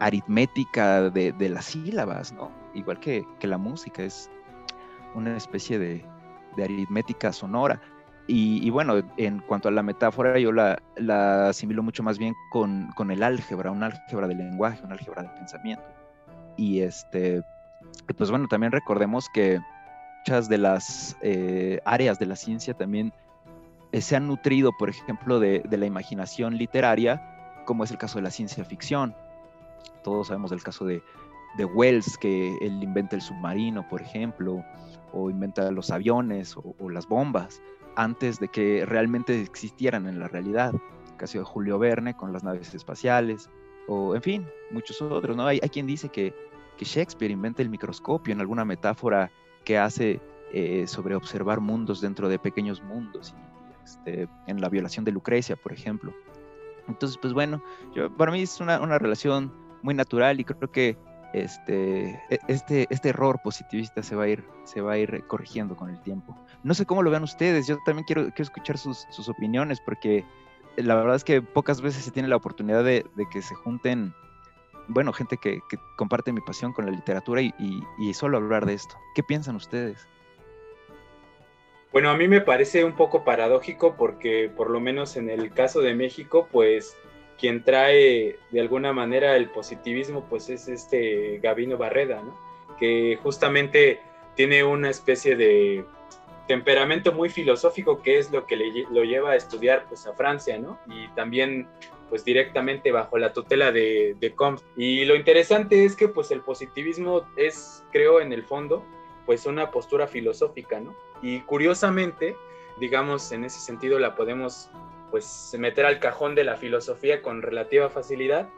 [0.00, 2.50] aritmética de, las sílabas, ¿no?
[2.74, 4.30] Igual que, la música es
[5.14, 6.04] una especie de,
[6.58, 7.80] aritmética sonora.
[8.32, 10.78] Y, bueno, en cuanto a la metáfora, yo la,
[11.48, 15.82] asimilo mucho más bien con, el álgebra, un álgebra del lenguaje, un álgebra del pensamiento.
[16.56, 17.42] Y este,
[18.16, 19.58] pues bueno, también recordemos que
[20.18, 23.12] muchas de las eh, áreas de la ciencia también
[23.90, 28.18] eh, se han nutrido, por ejemplo, de, de la imaginación literaria, como es el caso
[28.18, 29.12] de la ciencia ficción
[30.02, 31.02] todos sabemos del caso de,
[31.74, 34.64] Wells, que él inventa el submarino, por ejemplo,
[35.12, 37.62] o inventa los aviones o, las bombas,
[37.96, 40.74] antes de que realmente existieran en la realidad.
[40.74, 43.50] El caso Julio Verne con las naves espaciales,
[43.88, 45.36] o en fin, muchos otros.
[45.36, 45.46] ¿no?
[45.46, 46.34] Hay, quien dice que,
[46.78, 49.30] Shakespeare inventa el microscopio en alguna metáfora
[49.64, 50.18] que hace
[50.54, 53.34] eh, sobre observar mundos dentro de pequeños mundos,
[53.84, 56.14] este, en la violación de Lucrecia, por ejemplo.
[56.88, 57.62] Entonces, pues bueno,
[57.94, 60.96] yo, para mí es una, una relación muy natural y creo que
[61.32, 65.76] este, e, este, este error positivista se va a ir, se va a ir corrigiendo
[65.76, 66.36] con el tiempo.
[66.62, 70.24] No sé cómo lo vean ustedes, yo también quiero, quiero escuchar sus, sus opiniones porque
[70.76, 74.14] la verdad es que pocas veces se tiene la oportunidad de, de que se junten,
[74.88, 75.60] bueno, gente que,
[75.96, 78.96] comparte mi pasión con la literatura y, y, y solo hablar de esto.
[79.14, 80.08] ¿Qué piensan ustedes?
[81.92, 85.80] Bueno, a mí me parece un poco paradójico porque por lo menos en el caso
[85.80, 86.96] de México, pues
[87.40, 92.38] quien trae de alguna manera el positivismo, pues es este Gavino Barreda, ¿no?
[92.78, 94.00] que justamente
[94.34, 95.84] tiene una especie de
[96.46, 100.58] temperamento muy filosófico que es lo que le, lo lleva a estudiar pues a Francia,
[100.58, 100.78] ¿no?
[100.88, 101.68] Y también
[102.08, 104.64] pues directamente bajo la tutela de, de Comte.
[104.76, 108.84] Y lo interesante es que pues el positivismo es, creo, en el fondo,
[109.26, 110.96] pues una postura filosófica, ¿no?
[111.22, 112.34] Y curiosamente,
[112.80, 114.70] digamos, en ese sentido la podemos
[115.10, 118.48] pues meter al cajón de la filosofía con relativa facilidad,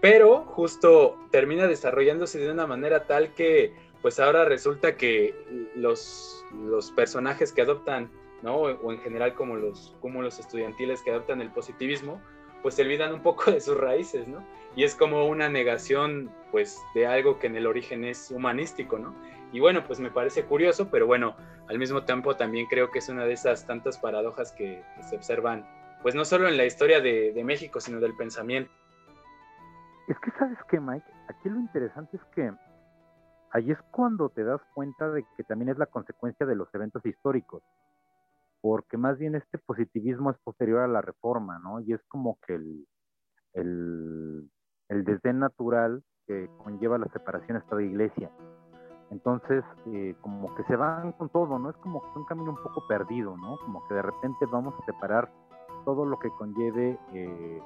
[0.00, 5.34] pero justo termina desarrollándose de una manera tal que pues ahora resulta que
[5.74, 8.10] los, los personajes que adoptan,
[8.42, 8.56] ¿no?
[8.56, 12.20] O en general como los cúmulos estudiantiles que adoptan el positivismo,
[12.62, 14.44] pues se olvidan un poco de sus raíces, ¿no?
[14.76, 19.14] Y es como una negación, pues, de algo que en el origen es humanístico, ¿no?
[19.52, 21.36] Y bueno, pues me parece curioso, pero bueno,
[21.68, 25.16] al mismo tiempo también creo que es una de esas tantas paradojas que, que se
[25.16, 25.66] observan
[26.02, 28.70] pues no solo en la historia de, México, sino del pensamiento.
[30.08, 32.52] Es que sabes qué, Mike, aquí lo interesante es que
[33.52, 37.04] ahí es cuando te das cuenta de que también es la consecuencia de los eventos
[37.04, 37.62] históricos,
[38.60, 41.80] porque más bien este positivismo es posterior a la reforma, ¿no?
[41.80, 42.86] Y es como que el,
[43.52, 44.50] el,
[44.88, 48.30] el desdén natural que conlleva la separación Estado-Iglesia.
[49.10, 51.70] Entonces, eh, como que se van con todo, ¿no?
[51.70, 53.58] Es como que un camino un poco perdido, ¿no?
[53.58, 55.28] Como que de repente vamos a separar
[55.84, 57.62] todo lo que conlleve eh,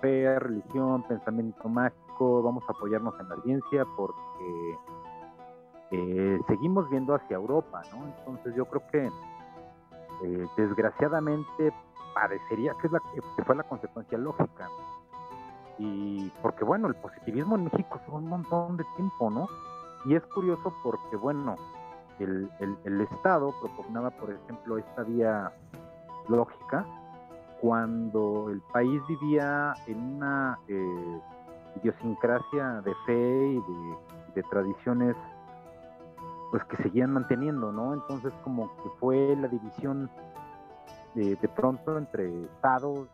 [0.00, 4.78] fe, religión, pensamiento mágico, vamos a apoyarnos en la ciencia porque
[5.90, 8.06] eh, seguimos viendo hacia Europa, ¿no?
[8.06, 9.06] Entonces yo creo que
[10.24, 11.72] eh, desgraciadamente
[12.14, 13.00] parecería que, es la,
[13.36, 14.68] que fue la consecuencia lógica.
[15.78, 19.48] Y porque bueno, el positivismo en México fue un montón de tiempo, ¿no?
[20.04, 21.56] Y es curioso porque bueno,
[22.18, 25.52] el, el, el Estado propugnaba, por ejemplo, esta vía
[26.28, 26.84] lógica,
[27.60, 31.20] cuando el país vivía en una eh,
[31.76, 33.60] idiosincrasia de fe y
[34.34, 35.16] de, tradiciones
[36.52, 37.92] pues que seguían manteniendo, ¿no?
[37.92, 40.08] Entonces como que fue la división
[41.14, 43.08] de, pronto entre Estado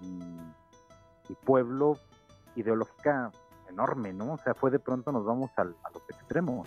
[0.00, 1.98] y, pueblo
[2.56, 3.30] ideológica
[3.68, 4.32] enorme, ¿no?
[4.32, 5.76] O sea, fue de pronto nos vamos a los
[6.08, 6.66] extremos.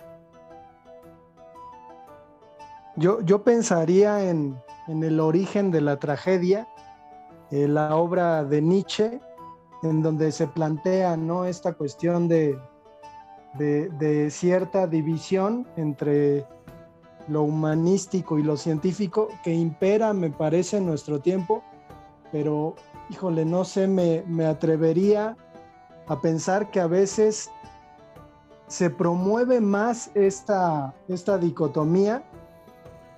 [2.94, 6.66] Yo, yo pensaría en, en el origen de la tragedia,
[7.50, 9.20] eh, la obra de Nietzsche,
[9.82, 11.44] en donde se plantea ¿no?
[11.44, 12.58] esta cuestión de,
[13.54, 16.44] de, cierta división entre
[17.28, 21.62] lo humanístico y lo científico que impera, me parece, en nuestro tiempo,
[22.32, 22.74] pero
[23.10, 25.36] híjole, no sé, me, me atrevería
[26.06, 27.50] a pensar que a veces
[28.66, 32.22] se promueve más esta, esta dicotomía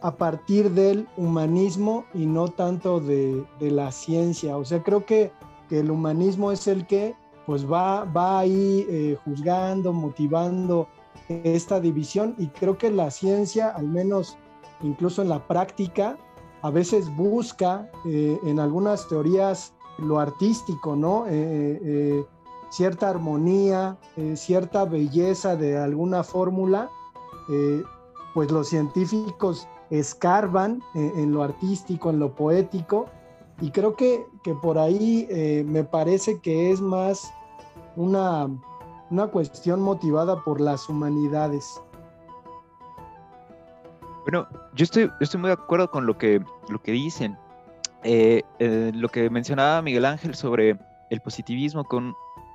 [0.02, 4.56] a partir del humanismo y no tanto de, la ciencia.
[4.56, 5.32] O sea, creo que,
[5.70, 7.14] el humanismo es el que
[7.46, 10.88] pues va, va ahí eh, juzgando, motivando
[11.28, 14.36] esta división y creo que la ciencia, al menos
[14.82, 16.18] incluso en la práctica,
[16.62, 21.26] a veces busca eh, en algunas teorías lo artístico, ¿no?
[21.28, 22.24] Eh,
[22.70, 23.96] cierta armonía,
[24.34, 26.90] cierta belleza de alguna fórmula,
[28.34, 33.06] pues los científicos escarban en, lo artístico, en lo poético,
[33.60, 34.24] y creo que,
[34.62, 37.32] por ahí eh, me parece que es más
[37.96, 38.48] una,
[39.10, 41.80] una cuestión motivada por las humanidades.
[44.22, 47.36] Bueno, yo estoy, estoy muy de acuerdo con lo que, lo que dicen.
[48.02, 50.78] Eh, eh, lo que mencionaba Miguel Ángel sobre
[51.10, 52.14] el positivismo con,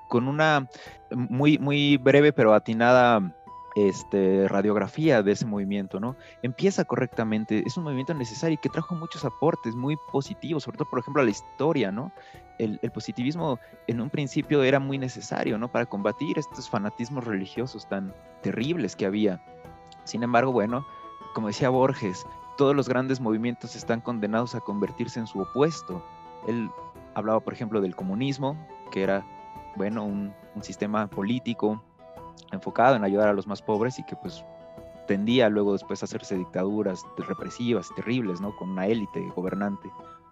[0.10, 0.68] con una
[1.12, 3.36] muy, muy breve pero atinada
[3.76, 6.16] este, radiografía de ese movimiento, ¿no?
[6.42, 10.90] Empieza correctamente, es un movimiento necesario y que trajo muchos aportes muy positivos, sobre todo,
[10.90, 12.14] por ejemplo, a la historia, ¿no?
[12.58, 15.70] El, positivismo en un principio era muy necesario, ¿no?
[15.70, 19.44] Para combatir estos fanatismos religiosos tan terribles que había.
[20.06, 20.88] Sin embargo, bueno,
[21.34, 22.26] como decía Borges,
[22.58, 26.02] todos los grandes movimientos están condenados a convertirse en su opuesto.
[26.48, 26.70] Él
[27.14, 28.56] hablaba, por ejemplo, del comunismo,
[28.90, 29.26] que era,
[29.76, 31.84] bueno, un, un sistema político
[32.52, 34.44] enfocado en ayudar a los más pobres y que pues
[35.08, 38.56] tendía luego después a hacerse dictaduras represivas, terribles, ¿no?
[38.56, 39.90] Con una élite gobernante.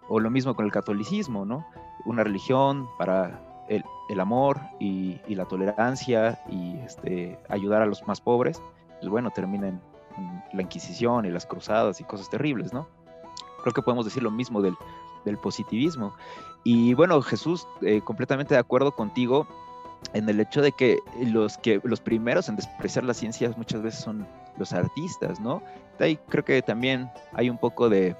[0.10, 1.66] O lo mismo con el catolicismo, ¿no?
[2.06, 3.39] Una religión para
[3.70, 8.62] el, amor y, la tolerancia y este, ayudar a los más pobres,
[8.99, 9.82] pues bueno, termina en,
[10.54, 12.88] la Inquisición y las cruzadas y cosas terribles, ¿no?
[13.64, 14.76] Creo que podemos decir lo mismo del,
[15.26, 16.14] del positivismo.
[16.64, 19.47] Y bueno, Jesús, eh, completamente de acuerdo contigo
[20.14, 24.01] en el hecho de que los, que los primeros en despreciar las ciencias muchas veces
[24.01, 24.28] son
[24.58, 25.64] los artistas, ¿no?
[25.99, 28.16] De ahí creo que también hay un poco de,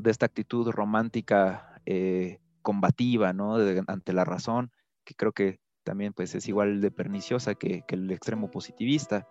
[0.00, 3.56] de esta actitud romántica eh, combativa, ¿no?
[3.86, 4.70] ante la razón,
[5.04, 9.26] que creo que también pues es igual de perniciosa que, el extremo positivista.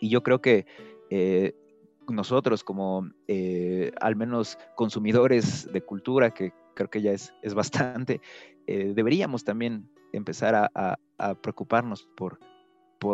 [0.00, 0.66] Y yo creo que
[1.10, 1.54] eh,
[2.08, 8.20] nosotros como eh, al menos consumidores de cultura, que creo que ya es, es bastante,
[8.66, 10.98] deberíamos también empezar a,
[11.42, 12.38] preocuparnos por,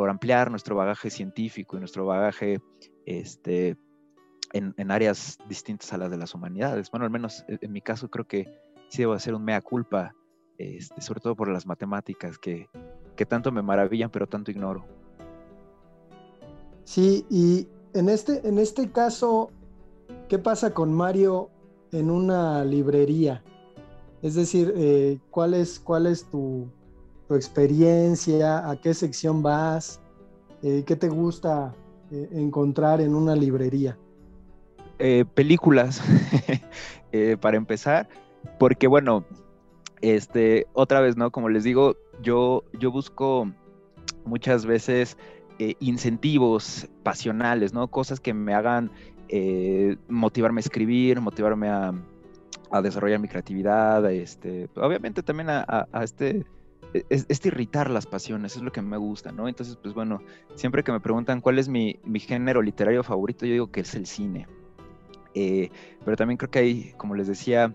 [0.08, 2.60] ampliar nuestro bagaje científico y nuestro bagaje
[3.06, 3.76] este,
[4.52, 6.90] en, áreas distintas a las de las humanidades.
[6.90, 8.46] Bueno, al menos en, mi caso creo que
[8.88, 10.14] sí debo hacer un mea culpa,
[10.58, 12.68] este, sobre todo por las matemáticas que,
[13.28, 14.84] tanto me maravillan pero tanto ignoro.
[16.84, 19.50] Sí, y en este, en este caso,
[20.28, 21.50] ¿qué pasa con Mario
[21.92, 23.42] en una librería?
[24.20, 26.68] Es decir, eh, ¿cuál, ¿cuál es tu,
[27.36, 30.00] experiencia, a qué sección vas,
[30.62, 31.74] eh, qué te gusta
[32.10, 33.98] eh, encontrar en una librería.
[34.98, 36.02] Eh, películas,
[37.40, 38.08] para empezar,
[38.58, 39.24] porque bueno,
[40.00, 41.30] este, otra vez, ¿no?
[41.30, 43.52] Como les digo, yo, yo busco
[44.24, 45.16] muchas veces
[45.78, 47.86] incentivos pasionales, ¿no?
[47.88, 48.90] Cosas que me hagan
[50.08, 51.92] motivarme a escribir, motivarme a,
[52.82, 56.44] desarrollar mi creatividad, este, obviamente también a este
[57.08, 59.48] es, irritar las pasiones, es lo que me gusta, ¿no?
[59.48, 60.22] Entonces, pues bueno,
[60.54, 64.06] siempre que me preguntan cuál es mi, género literario favorito, yo digo que es el
[64.06, 64.46] cine.
[65.34, 65.70] Eh,
[66.04, 67.74] pero también creo que hay, como les decía,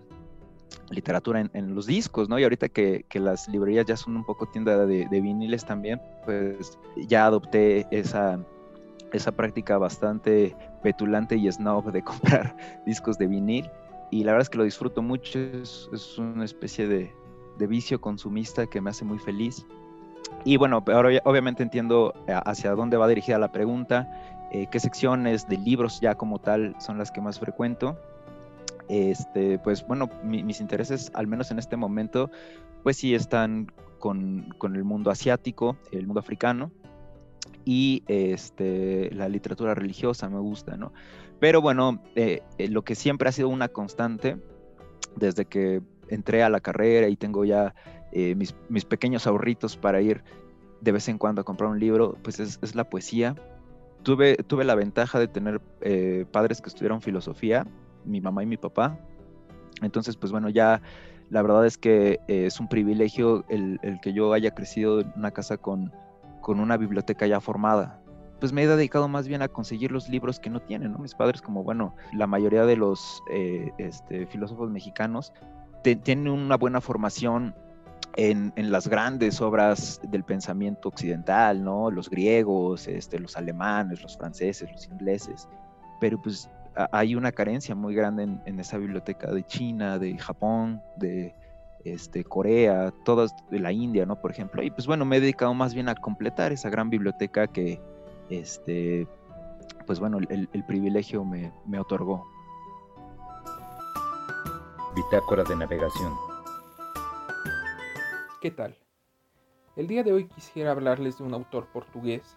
[0.90, 2.38] literatura en, los discos, ¿no?
[2.38, 7.26] Y ahorita que, las librerías ya son un poco tienda de, viniles también, pues ya
[7.26, 8.42] adopté esa,
[9.12, 12.56] esa práctica bastante petulante y snob de comprar
[12.86, 13.70] discos de vinil.
[14.10, 17.12] Y la verdad es que lo disfruto mucho, es una especie de,
[17.60, 19.66] de vicio consumista que me hace muy feliz.
[20.44, 24.08] Y bueno, ahora obviamente entiendo eh, hacia dónde va dirigida la pregunta,
[24.50, 27.96] eh, qué secciones de libros ya como tal son las que más frecuento.
[28.88, 32.30] Este, pues bueno, mis intereses, al menos en este momento,
[32.82, 36.72] pues sí están con, con, el mundo asiático, el mundo africano
[37.64, 40.92] y este, la literatura religiosa me gusta, ¿no?
[41.38, 44.38] Pero bueno, eh, lo que siempre ha sido una constante
[45.16, 47.74] desde que entré a la carrera y tengo ya
[48.12, 50.22] eh, mis, mis, pequeños ahorritos para ir
[50.80, 53.36] de vez en cuando a comprar un libro, pues es, la poesía.
[54.02, 57.66] Tuve, tuve la ventaja de tener eh, padres que estudiaron filosofía,
[58.04, 58.98] mi mamá y mi papá.
[59.82, 60.82] Entonces, pues bueno, ya
[61.30, 65.30] La verdad es que eh, es un privilegio el, que yo haya crecido en una
[65.30, 65.92] casa con,
[66.40, 68.02] con una biblioteca ya formada.
[68.40, 70.98] Pues me he dedicado más bien a conseguir los libros que no tienen, ¿no?
[70.98, 75.32] Mis padres, como bueno, la mayoría de los eh, este, filósofos mexicanos,
[75.82, 77.54] tienen una buena formación
[78.16, 81.90] en, las grandes obras del pensamiento occidental, ¿no?
[81.90, 85.48] Los griegos, este, los alemanes, los franceses, los ingleses.
[86.00, 86.50] Pero pues
[86.92, 91.34] hay una carencia muy grande en, esa biblioteca de China, de Japón, de
[91.84, 94.20] este, Corea, todas de la India, ¿no?
[94.20, 94.62] Por ejemplo.
[94.62, 97.80] Y pues bueno, me he dedicado más bien a completar esa gran biblioteca que,
[98.28, 99.06] este,
[99.86, 102.26] pues bueno, el, privilegio me otorgó.
[104.94, 106.12] Bitácora de navegación.
[108.40, 108.76] ¿Qué tal?
[109.76, 112.36] El día de hoy quisiera hablarles de un autor portugués,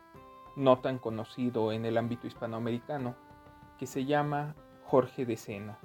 [0.56, 3.16] no tan conocido en el ámbito hispanoamericano,
[3.80, 5.80] que se llama Jorge de Sena.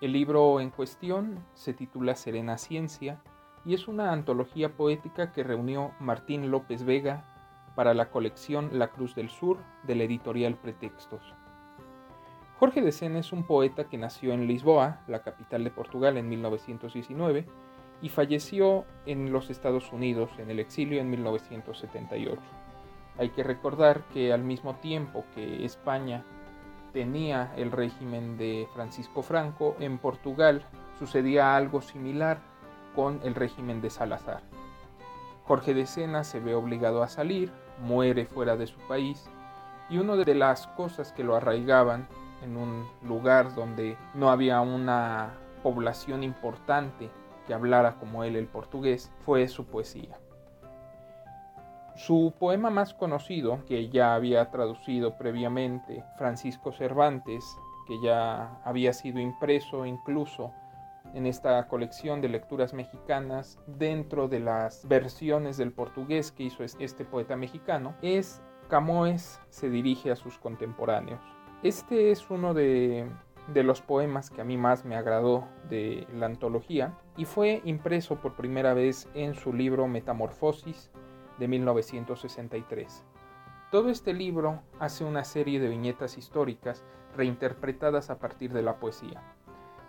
[0.00, 3.22] El libro en cuestión se titula Serena Ciencia
[3.64, 7.24] y es una antología poética que reunió Martín López Vega
[7.76, 11.32] para la colección La Cruz del Sur de la editorial Pretextos.
[12.62, 16.28] Jorge de Sena es un poeta que nació en Lisboa, la capital de Portugal, en
[16.28, 17.44] 1919
[18.00, 22.40] y falleció en los Estados Unidos en el exilio en 1978.
[23.18, 26.22] Hay que recordar que al mismo tiempo que España
[26.92, 30.64] tenía el régimen de Francisco Franco, en Portugal
[31.00, 32.38] sucedía algo similar
[32.94, 34.40] con el régimen de Salazar.
[35.46, 37.50] Jorge de Sena se ve obligado a salir,
[37.80, 39.28] muere fuera de su país
[39.90, 42.06] y una de las cosas que lo arraigaban
[42.42, 47.10] en un lugar donde no había una población importante
[47.46, 50.18] que hablara como él el portugués fue su poesía.
[51.94, 57.44] Su poema más conocido, que ya había traducido previamente Francisco Cervantes,
[57.86, 60.52] que ya había sido impreso incluso
[61.14, 67.04] en esta colección de lecturas mexicanas dentro de las versiones del portugués que hizo este
[67.04, 71.20] poeta mexicano, es Camões se dirige a sus contemporáneos.
[71.62, 73.08] Este es uno de,
[73.54, 78.34] los poemas que a mí más me agradó de la antología y fue impreso por
[78.34, 80.90] primera vez en su libro Metamorfosis
[81.38, 83.04] de 1963.
[83.70, 86.82] Todo este libro hace una serie de viñetas históricas
[87.16, 89.22] reinterpretadas a partir de la poesía.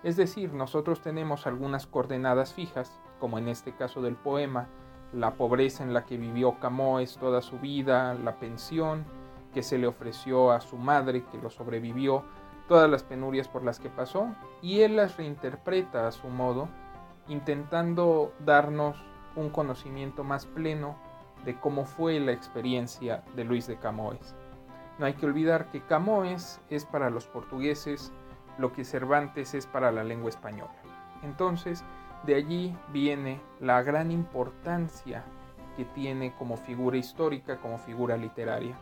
[0.03, 4.67] Es decir, nosotros tenemos algunas coordenadas fijas, como en este caso del poema,
[5.11, 9.05] la pobreza en la que vivió Camões toda su vida, la pensión
[9.53, 12.23] que se le ofreció a su madre que lo sobrevivió,
[12.67, 14.27] todas las penurias por las que pasó,
[14.61, 16.69] y él las reinterpreta a su modo,
[17.27, 18.97] intentando darnos
[19.35, 20.95] un conocimiento más pleno
[21.45, 24.35] de cómo fue la experiencia de Luis de Camões.
[24.99, 28.11] No hay que olvidar que Camões es para los portugueses
[28.57, 30.75] lo que Cervantes es para la lengua española.
[31.23, 31.83] Entonces,
[32.25, 35.23] de allí viene la gran importancia
[35.75, 38.75] que tiene como figura histórica, como figura literaria.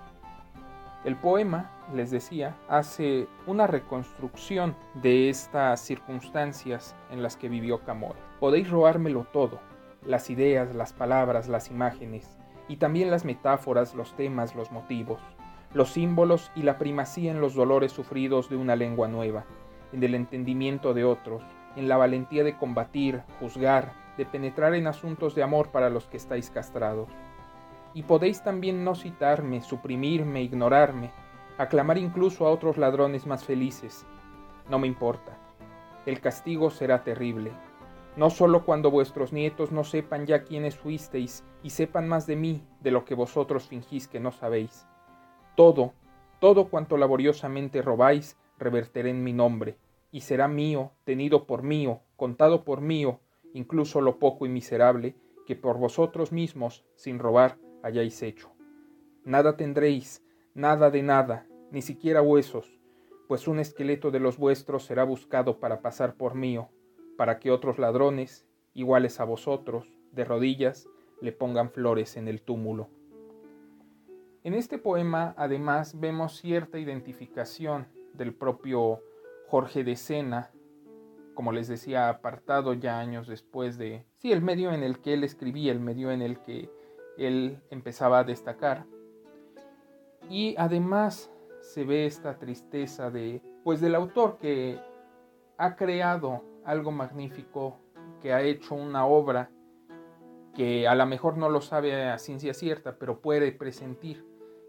[1.03, 8.19] El poema, les decía, hace una reconstrucción de estas circunstancias en las que vivió Camões.
[8.39, 9.59] Podéis robármelo todo,
[10.05, 12.37] las ideas, las palabras, las imágenes,
[12.67, 15.19] y también las metáforas, los temas, los motivos,
[15.73, 19.45] los símbolos y la primacía en los dolores sufridos de una lengua nueva,
[19.93, 21.41] en el entendimiento de otros,
[21.75, 26.17] en la valentía de combatir, juzgar, de penetrar en asuntos de amor para los que
[26.17, 27.09] estáis castrados.
[27.93, 31.11] Y podéis también no citarme, suprimirme, ignorarme,
[31.57, 34.05] aclamar incluso a otros ladrones más felices.
[34.69, 35.37] No me importa.
[36.05, 37.51] El castigo será terrible,
[38.15, 42.63] no solo cuando vuestros nietos no sepan ya quiénes fuisteis y sepan más de mí
[42.81, 44.85] de lo que vosotros fingís que no sabéis.
[45.55, 45.93] Todo,
[46.39, 49.77] todo cuanto laboriosamente robáis, reverteré en mi nombre,
[50.11, 53.19] y será mío, tenido por mío, contado por mío,
[53.53, 55.15] incluso lo poco y miserable
[55.45, 58.51] que por vosotros mismos, sin robar, hayáis hecho.
[59.23, 60.23] Nada tendréis,
[60.53, 62.79] nada de nada, ni siquiera huesos,
[63.27, 66.69] pues un esqueleto de los vuestros será buscado para pasar por mío,
[67.17, 70.87] para que otros ladrones, iguales a vosotros, de rodillas,
[71.21, 72.89] le pongan flores en el túmulo.
[74.43, 79.01] En este poema además vemos cierta identificación del propio
[79.47, 80.51] Jorge de Sena,
[81.35, 85.23] como les decía, apartado ya años después de, sí, el medio en el que él
[85.23, 86.69] escribía, el medio en el que
[87.27, 88.85] él empezaba a destacar.
[90.29, 94.79] Y además se ve esta tristeza de, pues del autor que
[95.57, 97.79] ha creado algo magnífico,
[98.21, 99.49] que ha hecho una obra
[100.55, 104.25] que a lo mejor no lo sabe a ciencia cierta, pero puede presentir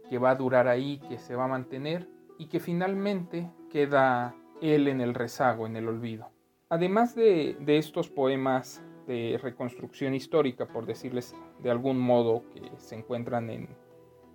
[0.09, 4.89] que va a durar ahí, que se va a mantener y que finalmente queda él
[4.89, 6.31] en el rezago, en el olvido.
[6.69, 12.95] Además de, de estos poemas de reconstrucción histórica, por decirles de algún modo, que se
[12.95, 13.69] encuentran en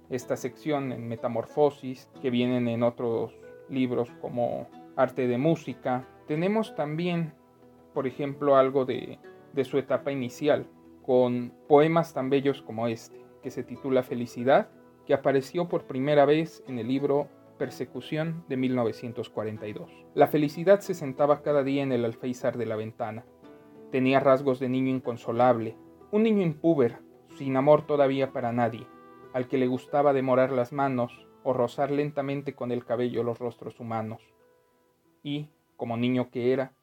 [0.10, 3.38] esta sección, en Metamorfosis, que vienen en otros
[3.70, 6.08] libros como Arte de Música.
[6.28, 7.34] Tenemos también,
[7.94, 9.20] por ejemplo, algo de,
[9.64, 10.68] su etapa inicial,
[11.04, 14.70] con poemas tan bellos como este, que se titula Felicidad,
[15.06, 19.90] que apareció por primera vez en el libro Persecución de 1942.
[20.14, 23.26] La felicidad se sentaba cada día en el alféizar de la ventana.
[23.92, 25.78] Tenía rasgos de niño inconsolable,
[26.12, 27.00] un niño impúber,
[27.38, 28.88] sin amor todavía para nadie,
[29.34, 33.80] al que le gustaba demorar las manos o rozar lentamente con el cabello los rostros
[33.80, 34.22] humanos.
[35.24, 36.74] Y, como niño que era,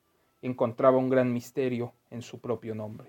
[0.41, 3.09] encontraba un gran misterio en su propio nombre.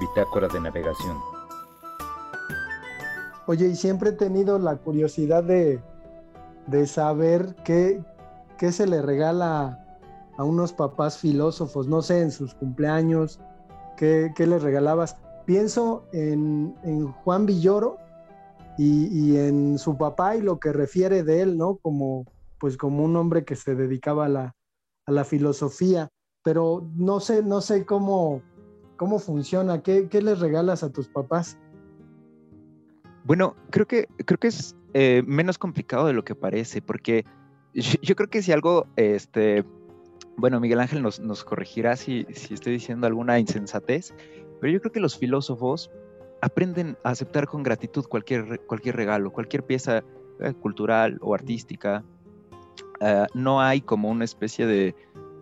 [0.00, 1.16] Bitácora de navegación.
[3.46, 5.80] Oye, y siempre he tenido la curiosidad de,
[6.66, 8.00] de saber qué,
[8.58, 9.87] qué se le regala
[10.38, 13.40] a unos papás filósofos, no sé, en sus cumpleaños,
[13.96, 15.16] ¿qué, qué les regalabas?
[15.44, 17.98] Pienso en, en Juan Villoro
[18.78, 21.76] y, y, en su papá y lo que refiere de él, ¿no?
[21.78, 22.24] Como,
[22.60, 24.56] pues como un hombre que se dedicaba a la,
[25.06, 26.08] a la filosofía,
[26.44, 28.40] pero no sé, no sé cómo,
[28.96, 31.58] cómo funciona, ¿Qué, ¿qué, les regalas a tus papás?
[33.24, 37.24] Bueno, creo que, creo que es eh, menos complicado de lo que parece, porque
[37.74, 39.64] yo, yo creo que si algo, este,
[40.38, 44.14] bueno, Miguel Ángel nos, nos corregirá si, si, estoy diciendo alguna insensatez,
[44.60, 45.90] pero yo creo que los filósofos
[46.40, 50.04] aprenden a aceptar con gratitud cualquier, cualquier regalo, cualquier pieza
[50.40, 52.04] eh, cultural o artística.
[53.00, 54.94] Uh, no hay como una especie de,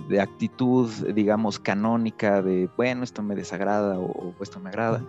[0.08, 5.02] de, actitud, digamos, canónica de, bueno, esto me desagrada o, o esto me agrada.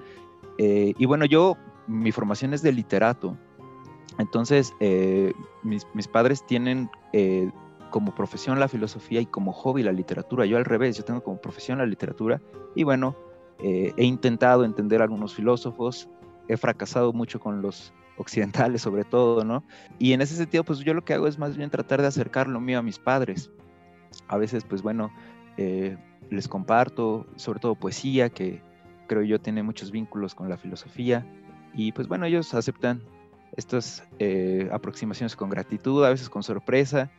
[0.57, 1.57] Eh, y bueno, yo,
[1.87, 3.37] mi formación es de literato,
[4.17, 5.33] entonces eh,
[5.63, 7.51] mis, mis, padres tienen eh,
[7.89, 10.45] como profesión la filosofía y como hobby la literatura.
[10.45, 12.41] Yo al revés, yo tengo como profesión la literatura
[12.75, 13.15] y bueno,
[13.59, 16.09] eh, he intentado entender a algunos filósofos,
[16.47, 19.63] he fracasado mucho con los occidentales sobre todo, ¿no?
[19.99, 22.47] Y en ese sentido, pues yo lo que hago es más bien tratar de acercar
[22.47, 23.51] lo mío a mis padres.
[24.27, 25.11] A veces, pues bueno,
[25.57, 25.97] eh,
[26.29, 28.61] les comparto, sobre todo poesía, que
[29.07, 31.25] creo yo tiene muchos vínculos con la filosofía.
[31.73, 33.01] Y pues bueno, ellos aceptan
[33.55, 37.11] estas eh, aproximaciones con gratitud, a veces con sorpresa,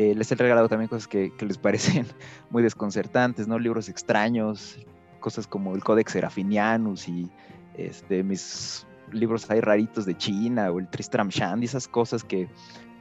[0.00, 2.06] eh, les he regalado también cosas que, les parecen
[2.48, 3.58] muy desconcertantes, ¿no?
[3.58, 4.78] Libros extraños,
[5.20, 7.30] cosas como el Codex Serafinianus y
[7.74, 12.48] este, mis libros ahí raritos de China o el Tristram Shandy, esas cosas que,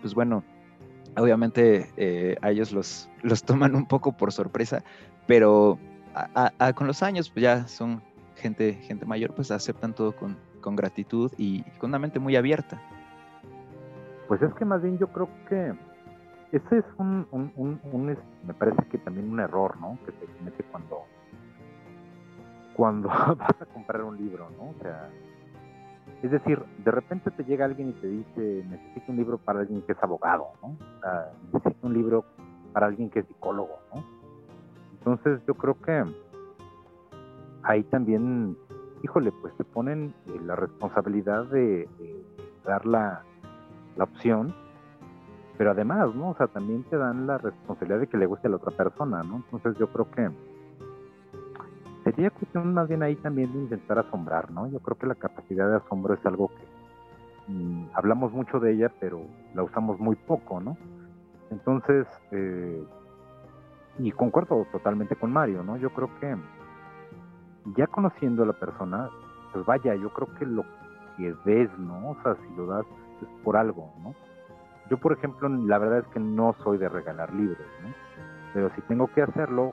[0.01, 0.43] pues bueno,
[1.15, 4.83] obviamente eh, a ellos los, los toman un poco por sorpresa,
[5.25, 5.79] pero
[6.75, 8.01] con los años, pues ya son
[8.35, 12.81] gente, gente mayor, pues aceptan todo con, con gratitud y con una mente muy abierta.
[14.27, 15.73] Pues es que más bien yo creo que
[16.51, 19.97] ese es un, un, un, un, me parece que también un error, ¿no?
[20.05, 21.03] Que se comete cuando,
[22.75, 24.69] cuando vas a comprar un libro, ¿no?
[24.69, 25.09] O sea,
[26.23, 29.83] es decir, de repente te llega alguien y te dice, necesito un libro para alguien
[29.83, 30.69] que es abogado, ¿no?
[30.69, 32.25] O sea, necesito un libro
[32.73, 34.03] para alguien que es psicólogo, ¿no?
[34.93, 36.03] Entonces yo creo que
[37.63, 38.57] ahí también,
[39.03, 42.25] híjole, pues te ponen eh, la responsabilidad de, de
[42.65, 43.23] dar la,
[43.95, 44.53] la opción
[45.59, 46.29] pero además, ¿no?
[46.29, 49.23] O sea, también te dan la responsabilidad de que le guste a la otra persona,
[49.23, 49.43] ¿no?
[49.51, 50.29] Entonces yo creo que
[52.05, 54.69] sería cuestión más bien ahí también de intentar asombrar, ¿no?
[54.69, 58.89] Yo creo que la capacidad de asombro es algo que mmm, hablamos mucho de ella,
[59.01, 59.19] pero
[59.53, 60.77] la usamos muy poco, ¿no?
[61.51, 62.81] Entonces, eh,
[63.97, 65.75] y concuerdo totalmente con Mario, ¿no?
[65.75, 66.37] Yo creo que
[67.75, 69.09] ya conociendo a la persona,
[69.51, 70.63] pues vaya, yo creo que lo
[71.17, 72.11] que ves, ¿no?
[72.11, 72.85] O sea, si lo das
[73.21, 74.28] es por algo, ¿no?
[74.89, 77.89] Yo, por ejemplo, la verdad es que no soy de regalar libros, ¿no?
[78.53, 79.71] Pero si tengo que hacerlo,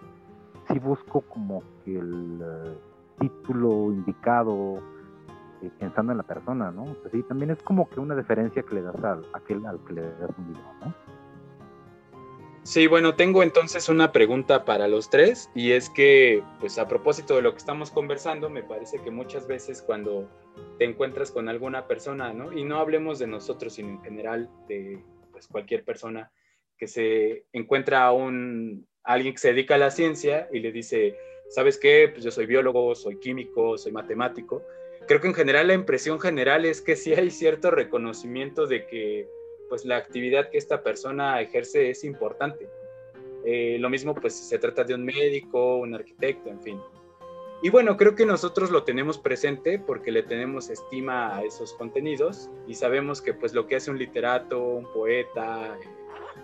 [0.68, 4.78] sí busco como que el uh, título indicado,
[5.62, 6.84] eh, pensando en la persona, ¿no?
[6.84, 9.78] Pues sí, también es como que una deferencia que le das a, a aquel al
[9.84, 11.05] que le das un libro, ¿no?
[12.66, 17.36] Sí, bueno, tengo entonces una pregunta para los tres y es que, pues a propósito
[17.36, 20.28] de lo que estamos conversando, me parece que muchas veces cuando
[20.76, 22.52] te encuentras con alguna persona, ¿no?
[22.52, 25.00] Y no hablemos de nosotros, sino en general de
[25.30, 26.32] pues, cualquier persona
[26.76, 30.72] que se encuentra a un a alguien que se dedica a la ciencia y le
[30.72, 31.16] dice,
[31.50, 32.08] ¿sabes qué?
[32.12, 34.64] Pues yo soy biólogo, soy químico, soy matemático.
[35.06, 39.28] Creo que en general la impresión general es que sí hay cierto reconocimiento de que
[39.68, 42.68] pues la actividad que esta persona ejerce es importante.
[43.44, 46.80] Eh, lo mismo pues si se trata de un médico, un arquitecto, en fin.
[47.62, 52.50] Y bueno, creo que nosotros lo tenemos presente porque le tenemos estima a esos contenidos
[52.66, 55.78] y sabemos que pues lo que hace un literato, un poeta,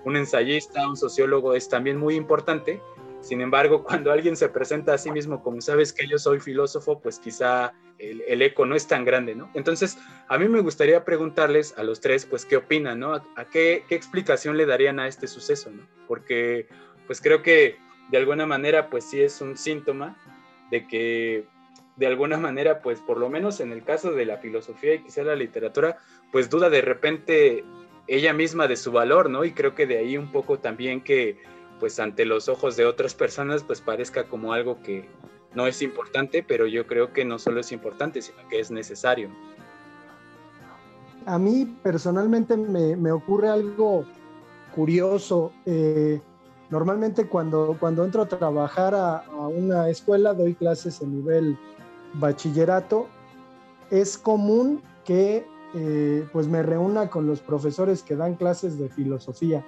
[0.04, 2.80] un ensayista, un sociólogo es también muy importante.
[3.22, 7.00] Sin embargo, cuando alguien se presenta a sí mismo como sabes que yo soy filósofo,
[7.00, 9.50] pues quizá el, eco no es tan grande, ¿no?
[9.54, 9.96] Entonces,
[10.28, 13.14] a mí me gustaría preguntarles a los tres, pues, ¿qué opinan, ¿no?
[13.14, 15.86] ¿A, qué, qué, explicación le darían a este suceso, ¿no?
[16.08, 16.66] Porque,
[17.06, 17.76] pues, creo que
[18.10, 20.18] de alguna manera, pues, sí es un síntoma
[20.72, 21.46] de que,
[21.94, 25.22] de alguna manera, pues, por lo menos en el caso de la filosofía y quizá
[25.22, 25.98] la literatura,
[26.32, 27.64] pues, duda de repente
[28.08, 29.44] ella misma de su valor, ¿no?
[29.44, 31.38] Y creo que de ahí un poco también que,
[31.82, 35.08] pues, ante los ojos de otras personas, pues, parezca como algo que
[35.52, 39.30] no es importante, pero yo creo que no solo es importante, sino que es necesario.
[41.26, 44.04] A mí personalmente me, ocurre algo
[44.72, 45.50] curioso.
[45.66, 46.20] Eh,
[46.70, 51.58] normalmente cuando, cuando entro a trabajar a, una escuela, doy clases en nivel
[52.14, 53.08] bachillerato,
[53.90, 59.66] es común que eh, pues me reúna con los profesores que dan clases de filosofía.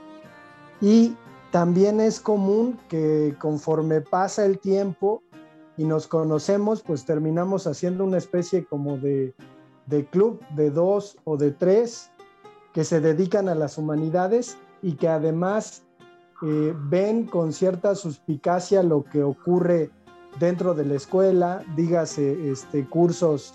[0.80, 1.16] Y
[1.54, 5.22] también es común que conforme pasa el tiempo,
[5.76, 9.36] y nos conocemos, pues terminamos haciendo una especie como de,
[10.10, 12.10] club de dos o de tres
[12.72, 15.84] que se dedican a las humanidades y que además
[16.42, 19.92] eh, ven con cierta suspicacia lo que ocurre
[20.40, 23.54] dentro de la escuela, dígase este, cursos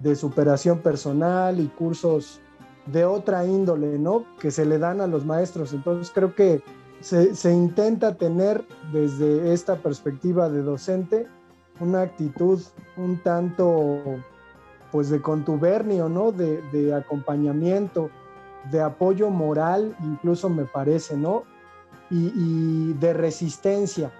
[0.00, 2.40] de superación personal y cursos
[2.86, 4.24] de otra índole, ¿no?
[4.40, 5.72] Que se le dan a los maestros.
[5.72, 6.60] Entonces creo que
[7.06, 11.28] se, intenta tener desde esta perspectiva de docente
[11.78, 12.60] una actitud
[12.96, 14.02] un tanto
[14.90, 16.32] pues de contubernio, ¿no?
[16.32, 18.10] De, acompañamiento,
[18.72, 21.44] de apoyo moral, incluso me parece, ¿no?
[22.10, 24.10] Y, de resistencia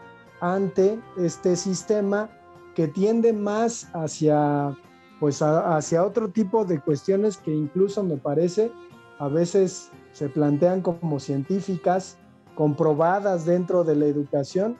[0.40, 2.28] ante este sistema
[2.74, 4.76] que tiende más hacia,
[5.18, 8.70] pues hacia otro tipo de cuestiones que incluso me parece
[9.18, 12.18] a veces se plantean como científicas,
[12.56, 14.76] comprobadas dentro de la educación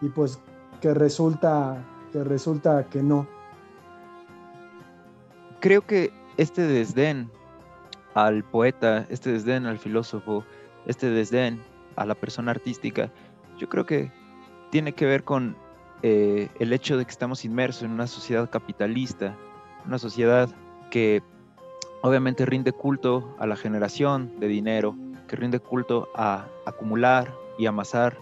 [0.00, 0.40] y pues
[0.80, 1.84] que resulta
[2.24, 3.26] resulta que no.
[5.60, 7.30] Creo que este desdén
[8.14, 10.44] al poeta, este desdén al filósofo,
[10.86, 11.62] este desdén
[11.96, 13.10] a la persona artística,
[13.58, 14.12] yo creo que
[14.70, 15.56] tiene que ver con
[16.02, 19.34] eh, el hecho de que estamos inmersos en una sociedad capitalista,
[19.86, 20.48] una sociedad
[20.90, 21.22] que
[22.02, 24.94] obviamente rinde culto a la generación de dinero,
[25.26, 28.18] que rinde culto a acumular y amasar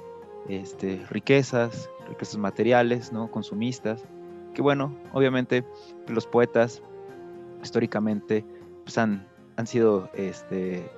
[0.49, 3.31] este, riquezas, riquezas materiales, ¿no?
[3.31, 4.05] consumistas,
[4.55, 5.65] que bueno, obviamente
[6.09, 6.83] los poetas
[7.63, 8.45] históricamente
[8.85, 9.27] pues han,
[9.57, 10.89] han sido este,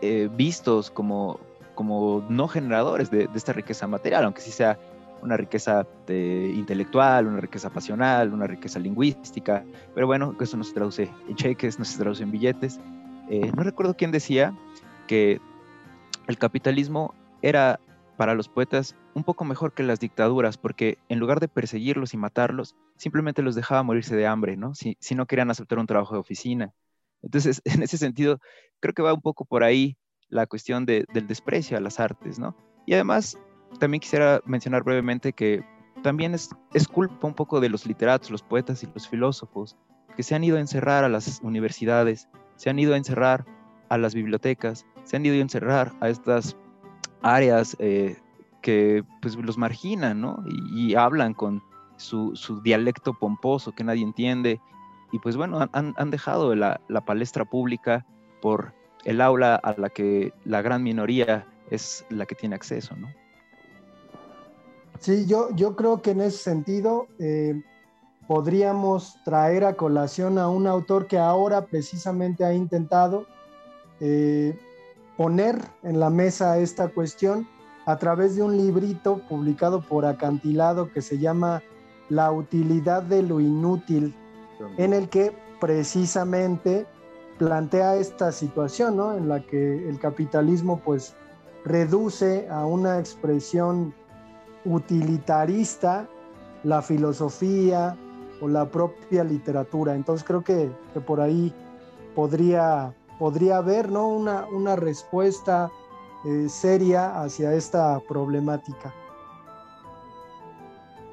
[0.00, 1.40] eh, vistos como,
[1.74, 4.78] como no generadores de, esta riqueza material, aunque sí sea
[5.22, 11.10] una riqueza intelectual, una riqueza pasional, una riqueza lingüística, pero bueno, eso no se traduce
[11.28, 12.78] en cheques, no se traduce en billetes.
[13.28, 14.54] Eh, no recuerdo quién decía
[15.06, 15.40] que
[16.26, 17.80] el capitalismo era
[18.16, 22.16] para los poetas un poco mejor que las dictaduras, porque en lugar de perseguirlos y
[22.16, 24.74] matarlos, simplemente los dejaba morirse de hambre, ¿no?
[24.74, 26.72] Si, si no querían aceptar un trabajo de oficina.
[27.22, 28.40] Entonces, en ese sentido,
[28.80, 29.96] creo que va un poco por ahí
[30.28, 32.56] la cuestión del desprecio a las artes, ¿no?
[32.84, 33.38] Y además,
[33.78, 35.64] también quisiera mencionar brevemente que
[36.02, 39.76] también es, es culpa un poco de los literatos, los poetas y los filósofos,
[40.16, 43.44] que se han ido a encerrar a las universidades, se han ido a encerrar
[43.88, 46.56] a las bibliotecas, se han ido a encerrar a estas
[47.22, 48.16] áreas eh,
[48.62, 50.42] que pues los marginan, ¿no?
[50.72, 51.62] Y, hablan con
[51.96, 54.60] su, dialecto pomposo que nadie entiende.
[55.12, 58.04] Y pues bueno, han, dejado la, palestra pública
[58.42, 58.74] por
[59.04, 63.08] el aula a la que la gran minoría es la que tiene acceso, ¿no?
[64.98, 67.62] Sí, yo, yo creo que en ese sentido eh,
[68.26, 73.26] podríamos traer a colación a un autor que ahora precisamente ha intentado
[74.00, 74.58] eh,
[75.16, 77.48] poner en la mesa esta cuestión
[77.86, 81.62] a través de un librito publicado por Acantilado que se llama
[82.08, 84.14] La utilidad de lo inútil,
[84.76, 86.86] en el que precisamente
[87.38, 89.16] plantea esta situación, ¿no?
[89.16, 91.14] En la que el capitalismo pues
[91.64, 93.94] reduce a una expresión
[94.64, 96.08] utilitarista
[96.64, 97.96] la filosofía
[98.40, 99.94] o la propia literatura.
[99.94, 101.54] Entonces creo que, que por ahí
[102.14, 104.08] podría podría haber ¿no?
[104.08, 105.70] una, una respuesta
[106.24, 108.92] eh, seria hacia esta problemática.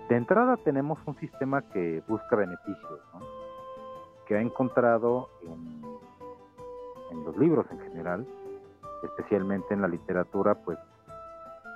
[0.10, 2.99] De entrada tenemos un sistema que busca beneficios,
[4.26, 5.82] que ha encontrado en,
[7.26, 8.28] los libros en general,
[9.04, 10.78] especialmente en la literatura, pues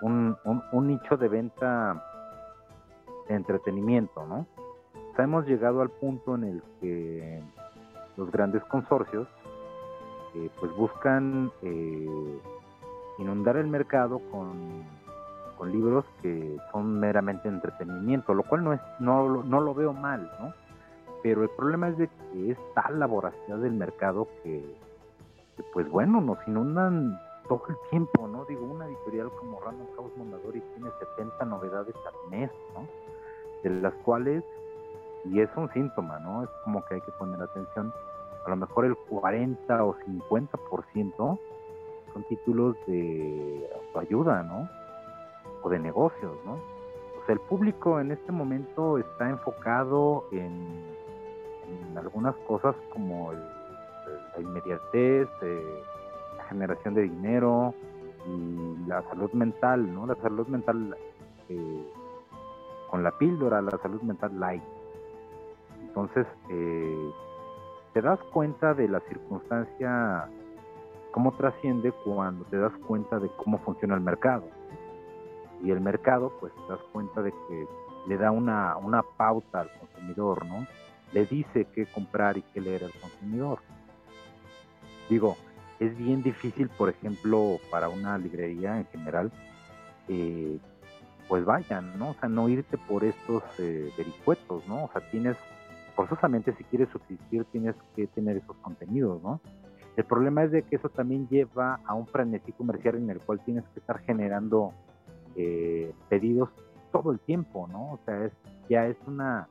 [0.02, 0.36] un,
[0.74, 2.04] nicho de venta
[3.28, 4.46] de entretenimiento, ¿no?
[5.18, 7.42] hemos llegado al punto en el que
[8.18, 9.28] los grandes consorcios
[10.60, 12.40] pues buscan eh,
[13.18, 14.84] inundar el mercado con,
[15.58, 20.32] con libros que son meramente entretenimiento, lo cual no, es, no, no lo veo mal,
[20.40, 20.54] ¿no?
[21.24, 24.64] Pero el problema es de que es tal la voracidad del mercado que,
[25.74, 28.46] pues bueno, nos inundan todo el tiempo, ¿no?
[28.46, 32.88] Digo, una editorial como Random House Mondadori tiene 70 novedades al mes, ¿no?
[33.64, 34.44] De las cuales,
[35.26, 36.44] y es un síntoma, ¿no?
[36.44, 37.92] Es como que hay que poner atención,
[38.48, 41.40] a lo mejor el 40 o 50%
[42.14, 44.70] son títulos de autoayuda, ¿no?
[45.64, 46.54] O de negocios, ¿no?
[46.54, 50.96] O sea, el público en este momento está enfocado en,
[51.98, 55.84] algunas cosas como la inmediatez, eh,
[56.38, 57.74] la generación de dinero
[58.26, 60.08] y la salud mental, ¿no?
[60.08, 60.96] La salud mental
[61.50, 61.92] eh,
[62.90, 64.64] con la píldora, la salud mental light.
[65.82, 67.12] Entonces, eh,
[67.98, 70.30] te das cuenta de la circunstancia
[71.10, 74.48] cómo trasciende cuando te das cuenta de cómo funciona el mercado.
[75.64, 77.66] Y el mercado, pues te das cuenta de que
[78.08, 80.68] le da una, una pauta al consumidor, ¿no?
[81.12, 83.62] Le dice qué comprar y qué leer al consumidor.
[85.10, 85.36] Digo,
[85.80, 89.32] es bien difícil, por ejemplo, para una librería en general,
[90.08, 90.60] eh,
[91.28, 92.12] pues vayan, ¿no?
[92.12, 94.84] O sea, no irte por estos eh, vericuetos, ¿no?
[94.84, 95.36] O sea, tienes,
[95.98, 99.42] forzosamente si quieres subsistir, tienes que tener esos contenidos, ¿no?
[99.96, 103.40] El problema es de que eso también lleva a un frenesí comercial en el cual
[103.44, 104.74] tienes que estar generando
[105.36, 106.50] eh, pedidos
[106.92, 107.94] todo el tiempo, ¿no?
[107.94, 108.32] O sea, es,
[108.70, 109.50] ya es una,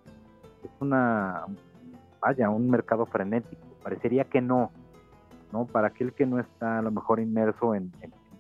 [0.63, 1.47] es una,
[2.21, 3.67] vaya, un mercado frenético.
[3.83, 4.71] Parecería que no,
[5.53, 5.67] ¿no?
[5.67, 7.91] Para aquel que no está a lo mejor inmerso en,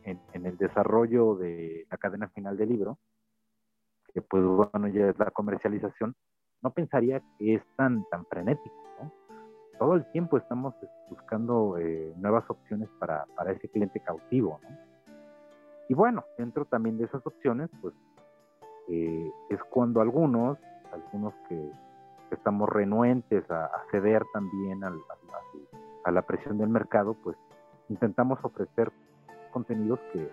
[0.04, 2.98] en el desarrollo de la cadena final del libro,
[4.14, 6.14] que pues bueno, ya es la comercialización,
[6.67, 8.87] no pensaría que es tan, tan frenético
[9.79, 10.75] todo el tiempo estamos
[11.09, 14.61] buscando eh, nuevas opciones para, ese cliente cautivo.
[15.89, 17.95] Y bueno, dentro también de esas opciones, pues
[18.89, 20.59] eh, es cuando algunos,
[20.93, 21.71] algunos que,
[22.31, 27.37] estamos renuentes a, ceder también a, la presión del mercado, pues
[27.89, 28.91] intentamos ofrecer
[29.53, 30.29] contenidos que,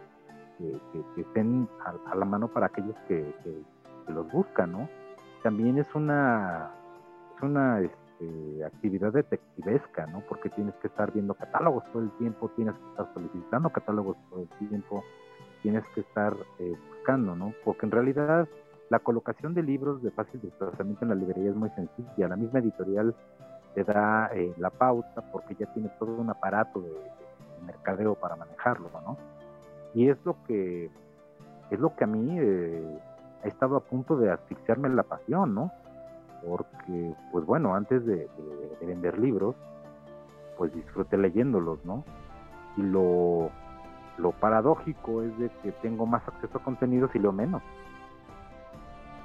[1.18, 1.68] estén
[2.08, 3.24] a, la mano para aquellos que,
[4.08, 4.90] los buscan, ¿no?
[5.44, 6.72] También es una,
[7.36, 10.22] es una este, actividad detectivesca, ¿no?
[10.22, 14.42] Porque tienes que estar viendo catálogos todo el tiempo, tienes que estar solicitando catálogos todo
[14.42, 15.04] el tiempo,
[15.62, 17.54] tienes que estar eh, buscando, ¿no?
[17.66, 18.48] Porque en realidad
[18.90, 22.28] la colocación de libros de fácil desplazamiento en la librería es muy sencilla.
[22.28, 23.14] La misma editorial
[23.76, 26.92] te da eh, la pauta porque ya tiene todo un aparato de,
[27.66, 29.18] mercadeo para manejarlo, ¿no?
[29.94, 30.90] Y es lo que
[31.72, 33.00] es lo que a mí eh,
[33.44, 35.72] ha estado a punto de asfixiarme la pasión, ¿no?
[36.48, 38.28] porque, pues bueno, antes de,
[38.82, 39.56] vender libros,
[40.58, 42.04] pues disfruté leyéndolos, ¿no?
[42.78, 43.50] Y lo,
[44.18, 47.62] lo paradójico es de que tengo más acceso a contenidos y lo menos.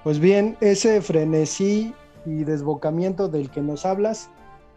[0.05, 1.95] Pues bien, ese frenesí
[2.25, 4.31] y desbocamiento del que nos hablas,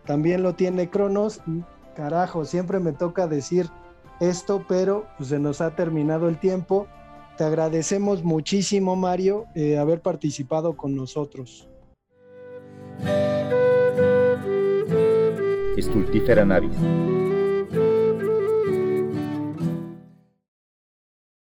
[0.06, 1.64] también lo tiene Cronos y
[1.96, 3.70] carajo, siempre me toca decir
[4.20, 6.88] esto, pero pues, se nos ha terminado el tiempo.
[7.38, 11.68] Te agradecemos muchísimo, Mario, eh, haber participado con nosotros.
[15.78, 16.76] Stultifera navis.